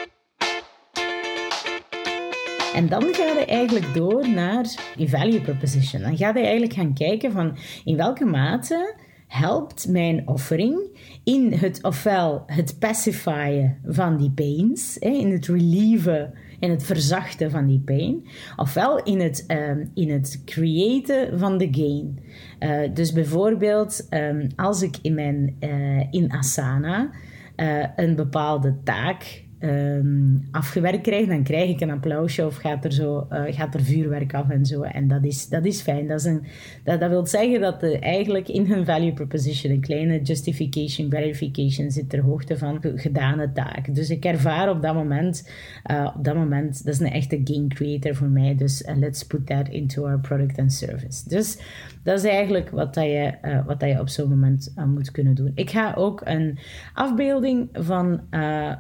En 2.79 2.89
dan 2.89 3.03
ga 3.03 3.25
je 3.25 3.45
eigenlijk 3.45 3.95
door 3.95 4.29
naar 4.29 4.67
je 4.97 5.09
value 5.09 5.41
proposition. 5.41 6.03
Dan 6.03 6.17
ga 6.17 6.29
je 6.29 6.41
eigenlijk 6.41 6.73
gaan 6.73 6.95
kijken 6.95 7.33
van 7.33 7.57
in 7.85 7.97
welke 7.97 8.25
mate 8.25 8.95
helpt 9.27 9.89
mijn 9.89 10.29
offering 10.29 10.99
in 11.25 11.53
het 11.53 11.83
ofwel 11.83 12.43
het 12.47 12.79
pacifyen 12.79 13.79
van 13.87 14.17
die 14.17 14.31
pains, 14.31 14.99
in 14.99 15.33
het 15.33 15.47
relieven 15.47 16.33
in 16.59 16.71
het 16.71 16.85
verzachten 16.85 17.51
van 17.51 17.67
die 17.67 17.81
pain, 17.81 18.27
ofwel 18.57 19.03
in 19.03 19.21
het, 19.21 19.45
um, 19.49 19.91
in 19.95 20.11
het 20.11 20.43
creëren 20.45 21.39
van 21.39 21.59
de 21.59 21.69
gain. 21.71 22.19
Uh, 22.61 22.95
dus 22.95 23.13
bijvoorbeeld 23.13 24.07
um, 24.11 24.47
als 24.57 24.83
ik 24.83 24.97
in, 25.03 25.15
mijn, 25.15 25.57
uh, 25.61 26.13
in 26.13 26.33
Asana 26.33 27.11
uh, 27.57 27.85
een 27.97 28.17
bepaalde 28.17 28.77
taak 28.85 29.47
um, 29.61 30.49
afgewerkt 30.51 31.01
krijg, 31.01 31.27
dan 31.27 31.43
krijg 31.43 31.71
ik 31.71 31.81
een 31.81 31.91
applausje 31.91 32.47
of 32.47 32.57
gaat 32.57 32.85
er, 32.85 32.93
zo, 32.93 33.27
uh, 33.33 33.43
gaat 33.49 33.75
er 33.75 33.83
vuurwerk 33.83 34.35
af 34.35 34.51
en 34.51 34.67
zo. 34.67 34.83
En 34.83 35.09
dat 35.09 35.25
is, 35.25 35.49
dat 35.49 35.65
is 35.65 35.81
fijn. 35.81 36.07
Dat, 36.07 36.21
is 36.21 36.27
een, 36.27 36.43
dat, 36.85 37.01
dat 37.01 37.11
wil 37.11 37.27
zeggen 37.27 37.61
dat 37.61 37.83
er 37.83 38.01
eigenlijk 38.01 38.49
in 38.49 38.67
hun 38.67 38.85
value 38.85 39.13
proposition 39.13 39.73
een 39.73 39.81
kleine 39.81 40.23
justification, 40.23 41.11
verification 41.11 41.91
zit 41.91 42.11
ter 42.11 42.21
hoogte 42.21 42.59
van 42.59 42.79
gedane 42.95 43.53
taak. 43.53 43.95
Dus 43.95 44.11
ik 44.11 44.25
ervaar 44.25 44.71
op 44.71 44.83
dat 44.83 44.95
moment, 44.95 45.51
uh, 45.91 46.13
op 46.17 46.25
dat 46.25 46.35
moment, 46.35 46.85
dat 46.85 46.95
is 46.95 47.01
een 47.01 47.13
echte 47.13 47.41
gain 47.45 47.69
creator 47.69 48.15
voor 48.15 48.29
mij. 48.29 48.55
Dus 48.55 48.85
let's 48.97 49.23
put 49.23 49.47
that 49.47 49.69
into 49.69 50.07
our 50.07 50.21
product 50.21 50.59
and 50.59 50.73
service. 50.73 51.29
Dus 51.29 51.59
dat 52.03 52.19
is 52.19 52.25
eigenlijk 52.25 52.71
wat, 52.71 52.95
dat 52.95 53.05
je, 53.05 53.35
wat 53.67 53.81
dat 53.81 53.89
je 53.89 54.01
op 54.01 54.09
zo'n 54.09 54.29
moment 54.29 54.75
moet 54.87 55.11
kunnen 55.11 55.35
doen. 55.35 55.53
Ik 55.55 55.71
ga 55.71 55.95
ook 55.95 56.21
een 56.25 56.59
afbeelding 56.95 57.69
van, 57.73 58.21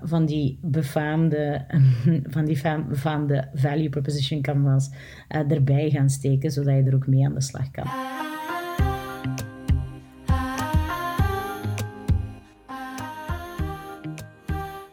van 0.02 0.26
die 0.26 0.58
befaamde, 0.70 1.64
van 2.34 2.44
die 2.44 2.60
befaamde 2.88 3.48
value 3.54 3.88
proposition 3.88 4.42
canvas 4.42 4.90
erbij 5.28 5.90
gaan 5.90 6.10
steken, 6.10 6.50
zodat 6.50 6.74
je 6.74 6.82
er 6.82 6.94
ook 6.94 7.06
mee 7.06 7.24
aan 7.24 7.34
de 7.34 7.42
slag 7.42 7.70
kan. 7.70 7.86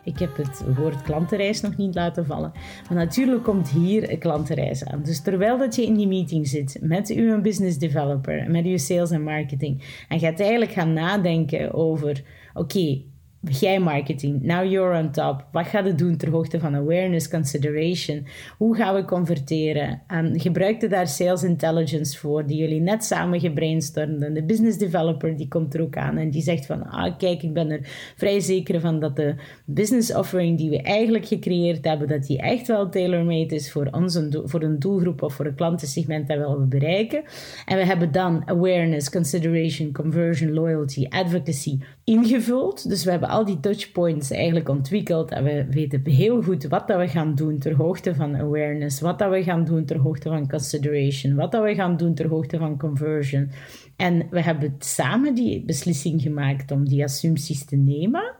Ik 0.04 0.16
ik 0.16 0.22
heb 0.22 0.38
het 0.38 0.76
woord 0.76 1.02
klantenreis 1.02 1.62
nog 1.62 1.78
niet 1.78 1.96
laten 1.96 2.26
vallen. 2.26 2.52
Maar 2.90 2.98
natuurlijk 2.98 3.44
komt 3.44 3.70
hier 3.70 4.12
een 4.12 4.20
klantenreis 4.20 4.86
aan. 4.86 5.04
Dus 5.04 5.22
terwijl 5.22 5.58
dat 5.58 5.76
je 5.76 5.86
in 5.86 5.94
die 5.94 6.08
meeting 6.08 6.48
zit 6.48 6.78
met 6.82 7.10
uw 7.10 7.42
business 7.42 7.78
developer, 7.78 8.52
met 8.52 8.66
uw 8.66 8.78
sales 8.78 9.12
en 9.12 9.24
marketing, 9.24 10.06
en 10.10 10.20
gaat 10.20 10.40
eigenlijk 10.40 10.72
gaan 10.72 10.94
nadenken 10.94 11.74
over, 11.74 12.24
oké, 12.54 13.02
jij 13.50 13.80
marketing, 13.80 14.44
now 14.44 14.72
you're 14.72 14.98
on 14.98 15.12
top. 15.12 15.46
Wat 15.52 15.68
gaat 15.68 15.86
het 15.86 15.98
doen 15.98 16.18
ter 16.18 16.30
hoogte 16.30 16.60
van 16.60 16.76
awareness, 16.76 17.30
consideration? 17.30 18.26
Hoe 18.58 18.76
gaan 18.76 18.96
we 18.96 19.06
converteren? 19.06 20.02
Um, 20.14 20.40
gebruikte 20.40 20.88
daar 20.88 21.08
sales 21.08 21.44
intelligence 21.44 22.18
voor, 22.18 22.46
die 22.46 22.58
jullie 22.58 22.82
net 22.82 23.04
samen 23.04 23.40
gebrainstormden. 23.40 24.34
De 24.34 24.44
business 24.44 24.78
developer 24.78 25.38
die 25.38 25.48
komt 25.48 25.74
er 25.74 25.82
ook 25.82 25.98
aan 25.98 26.18
en 26.18 26.30
die 26.30 26.42
zegt 26.42 26.66
van, 26.66 26.84
ah 26.90 27.18
kijk, 27.18 27.44
ik 27.44 27.54
ben 27.54 27.72
er 27.72 27.80
vrij 28.16 28.40
zeker 28.40 28.80
van 28.80 29.00
dat 29.00 29.16
de 29.16 29.36
business 29.66 30.14
offering 30.14 30.58
die 30.58 30.70
we 30.70 30.82
eigenlijk 30.82 31.26
gecreëerd 31.26 31.86
hebben, 31.86 32.08
dat 32.08 32.26
die 32.26 32.40
echt 32.42 32.68
wel 32.68 32.90
tailor-made 32.90 33.56
is 33.56 33.72
voor, 33.72 33.88
ons, 33.92 34.20
voor 34.44 34.62
een 34.62 34.80
doelgroep 34.80 35.22
of 35.22 35.34
voor 35.34 35.46
een 35.46 35.56
klantensegment 35.56 36.28
dat 36.28 36.38
we 36.38 36.44
willen 36.44 36.70
bereiken. 36.70 37.24
En 37.66 37.78
we 37.78 37.86
hebben 37.86 38.12
dan 38.12 38.42
awareness, 38.46 39.10
consideration, 39.10 39.92
conversion, 39.92 40.54
loyalty, 40.54 41.06
advocacy 41.10 41.78
ingevuld. 42.06 42.90
Dus 42.90 43.04
we 43.04 43.12
hebben 43.12 43.30
al 43.30 43.46
die 43.46 43.60
touchpoints 43.60 44.32
eigenlijk 44.32 44.70
ontwikkeld 44.70 45.32
en 45.32 45.44
we 45.44 45.66
weten 45.70 46.02
heel 46.06 46.42
goed 46.42 46.64
wat 46.64 46.88
dat 46.88 47.00
we 47.00 47.08
gaan 47.08 47.36
doen 47.36 47.60
ter 47.60 47.76
hoogte 47.76 48.16
van 48.16 48.36
awareness, 48.36 49.00
wat 49.00 49.20
dat 49.20 49.30
we 49.30 49.44
gaan 49.44 49.66
doen 49.66 49.86
ter 49.86 49.98
hoogte 49.98 50.30
van 50.30 50.50
consideration, 50.50 51.36
wat 51.36 51.52
dat 51.52 51.64
we 51.64 51.76
gaan 51.76 51.98
doen 51.98 52.14
ter 52.14 52.28
hoogte 52.28 52.58
van 52.58 52.78
conversion. 52.78 53.52
En 53.96 54.28
we 54.30 54.42
hebben 54.42 54.76
samen 54.80 55.36
die 55.36 55.66
beslissing 55.66 56.22
gemaakt 56.22 56.72
om 56.72 56.88
die 56.88 57.04
assumpties 57.04 57.66
te 57.66 57.76
nemen. 57.76 58.34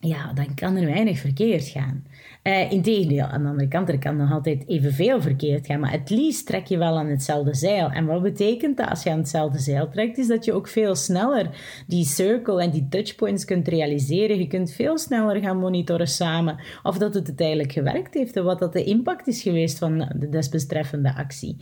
Ja, 0.00 0.32
dan 0.32 0.54
kan 0.54 0.76
er 0.76 0.86
weinig 0.86 1.18
verkeerd 1.18 1.66
gaan. 1.66 2.04
Uh, 2.46 2.70
Integendeel, 2.72 3.24
aan 3.24 3.42
de 3.42 3.48
andere 3.48 3.68
kant, 3.68 3.88
er 3.88 3.98
kan 3.98 4.16
nog 4.16 4.32
altijd 4.32 4.68
evenveel 4.68 5.20
verkeerd 5.20 5.66
gaan, 5.66 5.80
maar 5.80 5.90
het 5.90 6.10
liefst 6.10 6.46
trek 6.46 6.66
je 6.66 6.78
wel 6.78 6.98
aan 6.98 7.06
hetzelfde 7.06 7.54
zeil. 7.54 7.90
En 7.90 8.06
wat 8.06 8.22
betekent 8.22 8.76
dat 8.76 8.88
als 8.88 9.02
je 9.02 9.10
aan 9.10 9.18
hetzelfde 9.18 9.58
zeil 9.58 9.88
trekt, 9.88 10.18
is 10.18 10.26
dat 10.26 10.44
je 10.44 10.52
ook 10.52 10.68
veel 10.68 10.94
sneller 10.94 11.48
die 11.86 12.04
circle 12.04 12.62
en 12.62 12.70
die 12.70 12.86
touchpoints 12.88 13.44
kunt 13.44 13.68
realiseren. 13.68 14.38
Je 14.38 14.46
kunt 14.46 14.72
veel 14.72 14.98
sneller 14.98 15.40
gaan 15.40 15.58
monitoren 15.58 16.06
samen 16.06 16.58
of 16.82 16.98
dat 16.98 17.14
het 17.14 17.26
uiteindelijk 17.26 17.72
gewerkt 17.72 18.14
heeft 18.14 18.36
en 18.36 18.44
wat 18.44 18.58
dat 18.58 18.72
de 18.72 18.84
impact 18.84 19.26
is 19.26 19.42
geweest 19.42 19.78
van 19.78 20.12
de 20.16 20.28
desbetreffende 20.28 21.14
actie. 21.14 21.56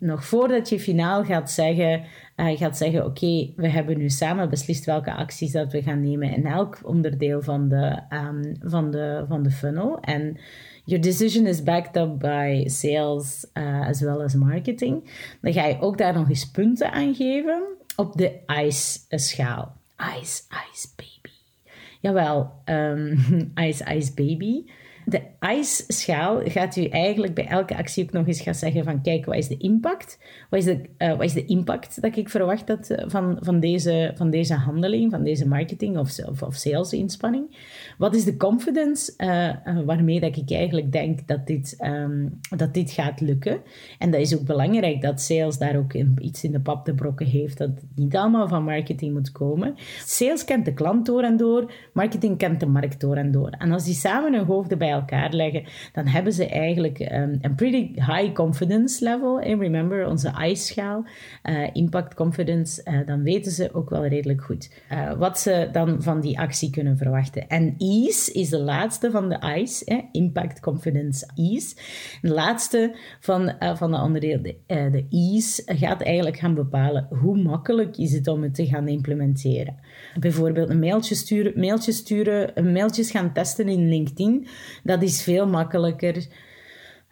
Nog 0.00 0.24
voordat 0.24 0.68
je 0.68 0.80
finaal 0.80 1.24
gaat 1.24 1.50
zeggen, 1.50 2.04
uh, 2.36 2.56
gaat 2.56 2.76
zeggen: 2.76 3.04
Oké, 3.04 3.52
we 3.56 3.68
hebben 3.68 3.98
nu 3.98 4.08
samen 4.08 4.50
beslist 4.50 4.84
welke 4.84 5.14
acties 5.14 5.52
dat 5.52 5.72
we 5.72 5.82
gaan 5.82 6.00
nemen 6.00 6.30
in 6.30 6.46
elk 6.46 6.78
onderdeel 6.82 7.42
van 7.42 7.68
de, 7.68 8.02
um, 8.10 8.56
van 8.60 8.90
de, 8.90 9.24
van 9.28 9.42
de 9.42 9.50
funnel. 9.50 10.00
En 10.00 10.29
your 10.84 11.00
decision 11.00 11.46
is 11.46 11.60
backed 11.62 11.96
up 11.96 12.18
by 12.18 12.64
sales 12.66 13.44
uh, 13.56 13.88
as 13.88 14.02
well 14.02 14.22
as 14.22 14.34
marketing. 14.34 15.04
Dan 15.40 15.52
ga 15.52 15.66
je 15.66 15.80
ook 15.80 15.98
daar 15.98 16.14
nog 16.14 16.28
eens 16.28 16.50
punten 16.50 16.92
aan 16.92 17.14
geven 17.14 17.62
op 17.96 18.16
de 18.16 18.40
ICE-schaal. 18.46 19.76
Ice, 20.20 20.42
ice, 20.72 20.88
baby. 20.96 21.34
Jawel, 22.00 22.52
um, 22.64 23.18
ice, 23.68 23.84
ice, 23.94 24.14
baby 24.14 24.64
de 25.10 25.22
ICE-schaal 25.58 26.40
gaat 26.44 26.76
u 26.76 26.84
eigenlijk 26.84 27.34
bij 27.34 27.46
elke 27.46 27.76
actie 27.76 28.04
ook 28.04 28.12
nog 28.12 28.26
eens 28.26 28.40
gaan 28.40 28.54
zeggen 28.54 28.84
van 28.84 29.02
kijk, 29.02 29.24
wat 29.24 29.36
is 29.36 29.48
de 29.48 29.56
impact? 29.56 30.18
Wat 30.50 30.58
is 30.58 30.64
de, 30.64 30.80
uh, 30.98 31.10
wat 31.10 31.22
is 31.22 31.32
de 31.32 31.44
impact 31.44 32.02
dat 32.02 32.16
ik 32.16 32.28
verwacht 32.28 32.66
dat, 32.66 32.90
eh, 32.90 33.04
van, 33.08 33.36
van, 33.40 33.60
deze, 33.60 34.12
van 34.14 34.30
deze 34.30 34.54
handeling, 34.54 35.10
van 35.10 35.22
deze 35.22 35.48
marketing 35.48 35.98
of, 35.98 36.18
of, 36.40 36.54
sales-inspanning? 36.54 37.56
Wat 37.98 38.14
is 38.14 38.24
de 38.24 38.36
confidence 38.36 39.12
uh, 39.16 39.84
waarmee 39.84 40.20
dat 40.20 40.36
ik 40.36 40.50
eigenlijk 40.50 40.92
denk 40.92 41.28
dat 41.28 41.46
dit, 41.46 41.76
um, 41.84 42.38
dat 42.56 42.74
dit 42.74 42.90
gaat 42.90 43.20
lukken? 43.20 43.60
En 43.98 44.10
dat 44.10 44.20
is 44.20 44.36
ook 44.36 44.44
belangrijk 44.44 45.02
dat 45.02 45.20
sales 45.20 45.58
daar 45.58 45.76
ook 45.76 45.92
iets 46.20 46.44
in 46.44 46.52
de 46.52 46.60
pap 46.60 46.84
te 46.84 46.94
brokken 46.94 47.26
heeft, 47.26 47.58
dat 47.58 47.68
het 47.68 47.84
niet 47.94 48.16
allemaal 48.16 48.48
van 48.48 48.64
marketing 48.64 49.12
moet 49.12 49.32
komen. 49.32 49.74
Sales 50.04 50.44
kent 50.44 50.64
de 50.64 50.74
klant 50.74 51.06
door 51.06 51.22
en 51.22 51.36
door, 51.36 51.72
marketing 51.92 52.38
kent 52.38 52.60
de 52.60 52.66
markt 52.66 53.00
door 53.00 53.16
en 53.16 53.30
door. 53.30 53.50
En 53.50 53.72
als 53.72 53.84
die 53.84 53.94
samen 53.94 54.34
hun 54.34 54.46
hoofden 54.46 54.78
bij 54.78 54.90
elkaar 54.90 54.99
leggen, 55.30 55.64
dan 55.92 56.06
hebben 56.06 56.32
ze 56.32 56.48
eigenlijk 56.48 56.98
um, 56.98 57.38
een 57.40 57.54
pretty 57.54 57.92
high 57.94 58.32
confidence 58.32 59.04
level. 59.04 59.40
En 59.40 59.58
remember, 59.58 60.06
onze 60.06 60.32
ICE-schaal, 60.48 61.04
uh, 61.42 61.68
impact 61.72 62.14
confidence, 62.14 62.82
uh, 62.84 63.06
dan 63.06 63.22
weten 63.22 63.52
ze 63.52 63.74
ook 63.74 63.90
wel 63.90 64.06
redelijk 64.06 64.42
goed 64.42 64.70
uh, 64.92 65.12
wat 65.12 65.38
ze 65.38 65.68
dan 65.72 66.02
van 66.02 66.20
die 66.20 66.38
actie 66.38 66.70
kunnen 66.70 66.96
verwachten. 66.96 67.48
En 67.48 67.74
EASE 67.78 68.32
is 68.32 68.48
de 68.48 68.60
laatste 68.60 69.10
van 69.10 69.28
de 69.28 69.56
ICE, 69.56 69.84
eh, 69.84 69.98
impact 70.12 70.60
confidence 70.60 71.28
EASE. 71.34 71.76
De 72.22 72.32
laatste 72.34 72.96
van, 73.20 73.52
van 73.74 73.90
de 73.90 73.96
onderdeel, 73.96 74.42
de, 74.42 74.56
de 74.66 75.06
EASE, 75.10 75.62
gaat 75.66 76.02
eigenlijk 76.02 76.36
gaan 76.36 76.54
bepalen 76.54 77.06
hoe 77.10 77.42
makkelijk 77.42 77.96
is 77.96 78.12
het 78.12 78.28
om 78.28 78.42
het 78.42 78.54
te 78.54 78.66
gaan 78.66 78.88
implementeren. 78.88 79.76
Bijvoorbeeld 80.18 80.70
een 80.70 80.78
mailtje 80.78 81.14
sturen, 81.14 81.52
mailtjes 81.56 81.96
sturen, 81.96 82.72
mailtjes 82.72 83.10
gaan 83.10 83.32
testen 83.32 83.68
in 83.68 83.88
LinkedIn 83.88 84.46
dat 84.82 85.02
is 85.02 85.22
veel 85.22 85.46
makkelijker. 85.46 86.26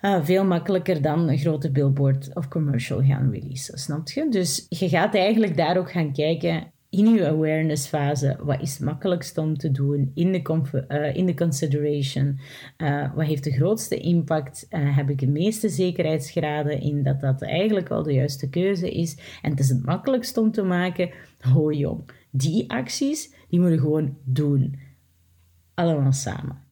Uh, 0.03 0.25
veel 0.25 0.45
makkelijker 0.45 1.03
dan 1.03 1.29
een 1.29 1.39
grote 1.39 1.71
billboard 1.71 2.31
of 2.35 2.49
commercial 2.49 3.03
gaan 3.03 3.31
releasen, 3.33 3.79
snap 3.79 4.09
je? 4.09 4.29
Dus 4.31 4.67
je 4.69 4.89
gaat 4.89 5.15
eigenlijk 5.15 5.57
daar 5.57 5.79
ook 5.79 5.91
gaan 5.91 6.13
kijken 6.13 6.73
in 6.91 7.15
je 7.15 7.27
awareness 7.27 7.87
fase, 7.87 8.37
wat 8.43 8.61
is 8.61 8.73
het 8.73 8.81
makkelijkst 8.81 9.39
om 9.39 9.57
te 9.57 9.71
doen 9.71 10.11
in 10.15 10.33
de, 10.33 10.87
uh, 10.89 11.17
in 11.17 11.27
de 11.27 11.35
consideration, 11.35 12.39
uh, 12.79 13.15
wat 13.15 13.27
heeft 13.27 13.45
de 13.45 13.53
grootste 13.53 13.97
impact, 13.97 14.67
heb 14.71 15.11
ik 15.11 15.19
de 15.19 15.27
meeste 15.27 15.69
zekerheidsgraden 15.69 16.81
in 16.81 17.03
dat 17.03 17.21
dat 17.21 17.43
eigenlijk 17.43 17.89
wel 17.89 18.03
de 18.03 18.13
juiste 18.13 18.49
keuze 18.49 18.91
is 18.91 19.19
en 19.43 19.51
het 19.51 19.61
is 19.61 19.69
het 19.69 19.85
makkelijkst 19.85 20.37
om 20.37 20.51
te 20.51 20.63
maken, 20.63 21.11
ho 21.41 21.73
jong, 21.73 22.11
die 22.31 22.71
acties, 22.71 23.35
die 23.49 23.61
moeten 23.61 23.79
gewoon 23.79 24.17
doen. 24.25 24.79
Allemaal 25.75 26.13
samen. 26.13 26.68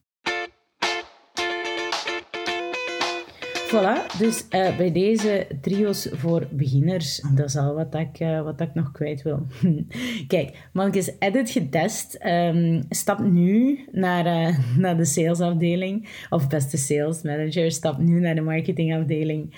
Voilà, 3.67 4.17
dus 4.19 4.45
uh, 4.49 4.77
bij 4.77 4.91
deze 4.91 5.47
trio's 5.61 6.07
voor 6.11 6.47
beginners, 6.51 7.21
dat 7.35 7.45
is 7.45 7.55
al 7.55 7.73
wat 7.73 7.95
ik, 7.95 8.19
uh, 8.19 8.41
wat 8.41 8.73
nog 8.73 8.91
kwijt 8.91 9.21
wil. 9.21 9.47
Kijk, 10.27 10.69
Mankes 10.73 11.11
Edit 11.19 11.49
getest. 11.49 12.19
Um, 12.25 12.83
stap 12.89 13.19
nu 13.19 13.79
naar, 13.91 14.25
uh, 14.25 14.57
naar 14.77 14.97
de 14.97 15.05
salesafdeling, 15.05 16.25
of 16.29 16.47
beste 16.47 16.77
sales 16.77 17.21
manager, 17.21 17.71
stap 17.71 17.97
nu 17.97 18.19
naar 18.19 18.35
de 18.35 18.41
marketingafdeling. 18.41 19.55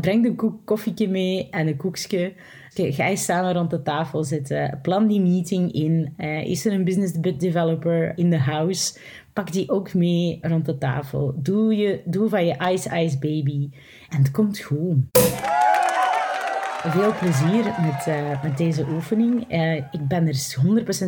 breng 0.00 0.22
de 0.22 0.34
koek, 0.34 0.60
koffietje 0.64 1.08
mee 1.08 1.48
en 1.50 1.66
een 1.66 1.76
koekje. 1.76 2.32
Ga 2.74 3.06
je 3.06 3.16
samen 3.16 3.52
rond 3.52 3.70
de 3.70 3.82
tafel 3.82 4.24
zitten. 4.24 4.78
Plan 4.82 5.06
die 5.06 5.20
meeting 5.20 5.72
in. 5.72 6.14
is 6.44 6.66
er 6.66 6.72
een 6.72 6.84
business 6.84 7.12
developer 7.38 8.12
in 8.16 8.30
the 8.30 8.38
house? 8.38 8.98
Pak 9.32 9.52
die 9.52 9.70
ook 9.70 9.94
mee 9.94 10.38
rond 10.42 10.66
de 10.66 10.78
tafel. 10.78 11.34
Doe, 11.36 11.76
je, 11.76 12.00
doe 12.04 12.28
van 12.28 12.46
je 12.46 12.56
Ice 12.72 13.02
Ice 13.02 13.18
Baby. 13.18 13.70
En 14.08 14.18
het 14.18 14.30
komt 14.30 14.58
goed. 14.58 14.96
Veel 16.86 17.14
plezier 17.18 17.64
met, 17.64 18.06
uh, 18.08 18.42
met 18.42 18.58
deze 18.58 18.86
oefening. 18.88 19.52
Uh, 19.52 19.74
ik 19.74 20.08
ben 20.08 20.26
er 20.26 20.34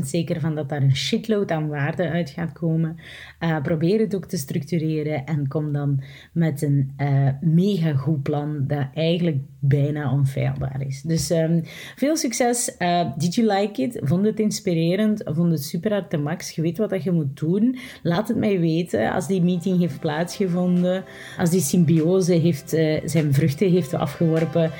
100% 0.00 0.06
zeker 0.06 0.40
van 0.40 0.54
dat 0.54 0.68
daar 0.68 0.82
een 0.82 0.96
shitload 0.96 1.50
aan 1.50 1.68
waarde 1.68 2.08
uit 2.08 2.30
gaat 2.30 2.52
komen. 2.52 2.96
Uh, 3.40 3.62
probeer 3.62 4.00
het 4.00 4.14
ook 4.14 4.24
te 4.24 4.36
structureren 4.36 5.26
en 5.26 5.48
kom 5.48 5.72
dan 5.72 6.02
met 6.32 6.62
een 6.62 6.92
mega 7.40 7.92
goed 7.94 8.22
plan 8.22 8.64
dat 8.66 8.86
eigenlijk 8.94 9.36
bijna 9.60 10.12
onfeilbaar 10.12 10.82
is. 10.86 11.02
Dus 11.02 11.30
um, 11.30 11.62
veel 11.96 12.16
succes. 12.16 12.76
did 13.16 13.34
you 13.34 13.58
like 13.58 13.82
it? 13.82 14.00
Vond 14.02 14.24
het 14.24 14.40
inspirerend? 14.40 15.22
Vond 15.24 15.50
het 15.50 15.64
super 15.64 15.92
hard 15.92 16.10
te 16.10 16.16
max? 16.16 16.50
Je 16.50 16.62
weet 16.62 16.78
wat 16.78 16.90
dat 16.90 17.02
je 17.02 17.10
moet 17.10 17.38
doen. 17.38 17.78
Laat 18.02 18.28
het 18.28 18.36
mij 18.36 18.60
weten 18.60 19.12
als 19.12 19.26
die 19.26 19.42
meeting 19.42 19.80
heeft 19.80 20.00
plaatsgevonden. 20.00 21.04
Als 21.38 21.50
die 21.50 21.60
symbiose 21.60 22.32
heeft, 22.34 22.68
zijn 23.04 23.34
vruchten 23.34 23.70
heeft 23.70 23.94
afgeworpen. 23.94 24.70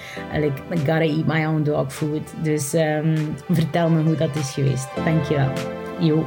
Gotta 0.87 1.05
eat 1.05 1.27
my 1.27 1.44
own 1.44 1.62
dog 1.62 1.92
food. 1.92 2.22
Dus 2.42 2.75
um, 2.75 3.37
vertel 3.49 3.90
me 3.90 4.03
hoe 4.03 4.16
dat 4.16 4.37
is 4.37 4.51
geweest. 4.51 4.88
Dankjewel. 5.05 5.53
Jo. 5.99 6.27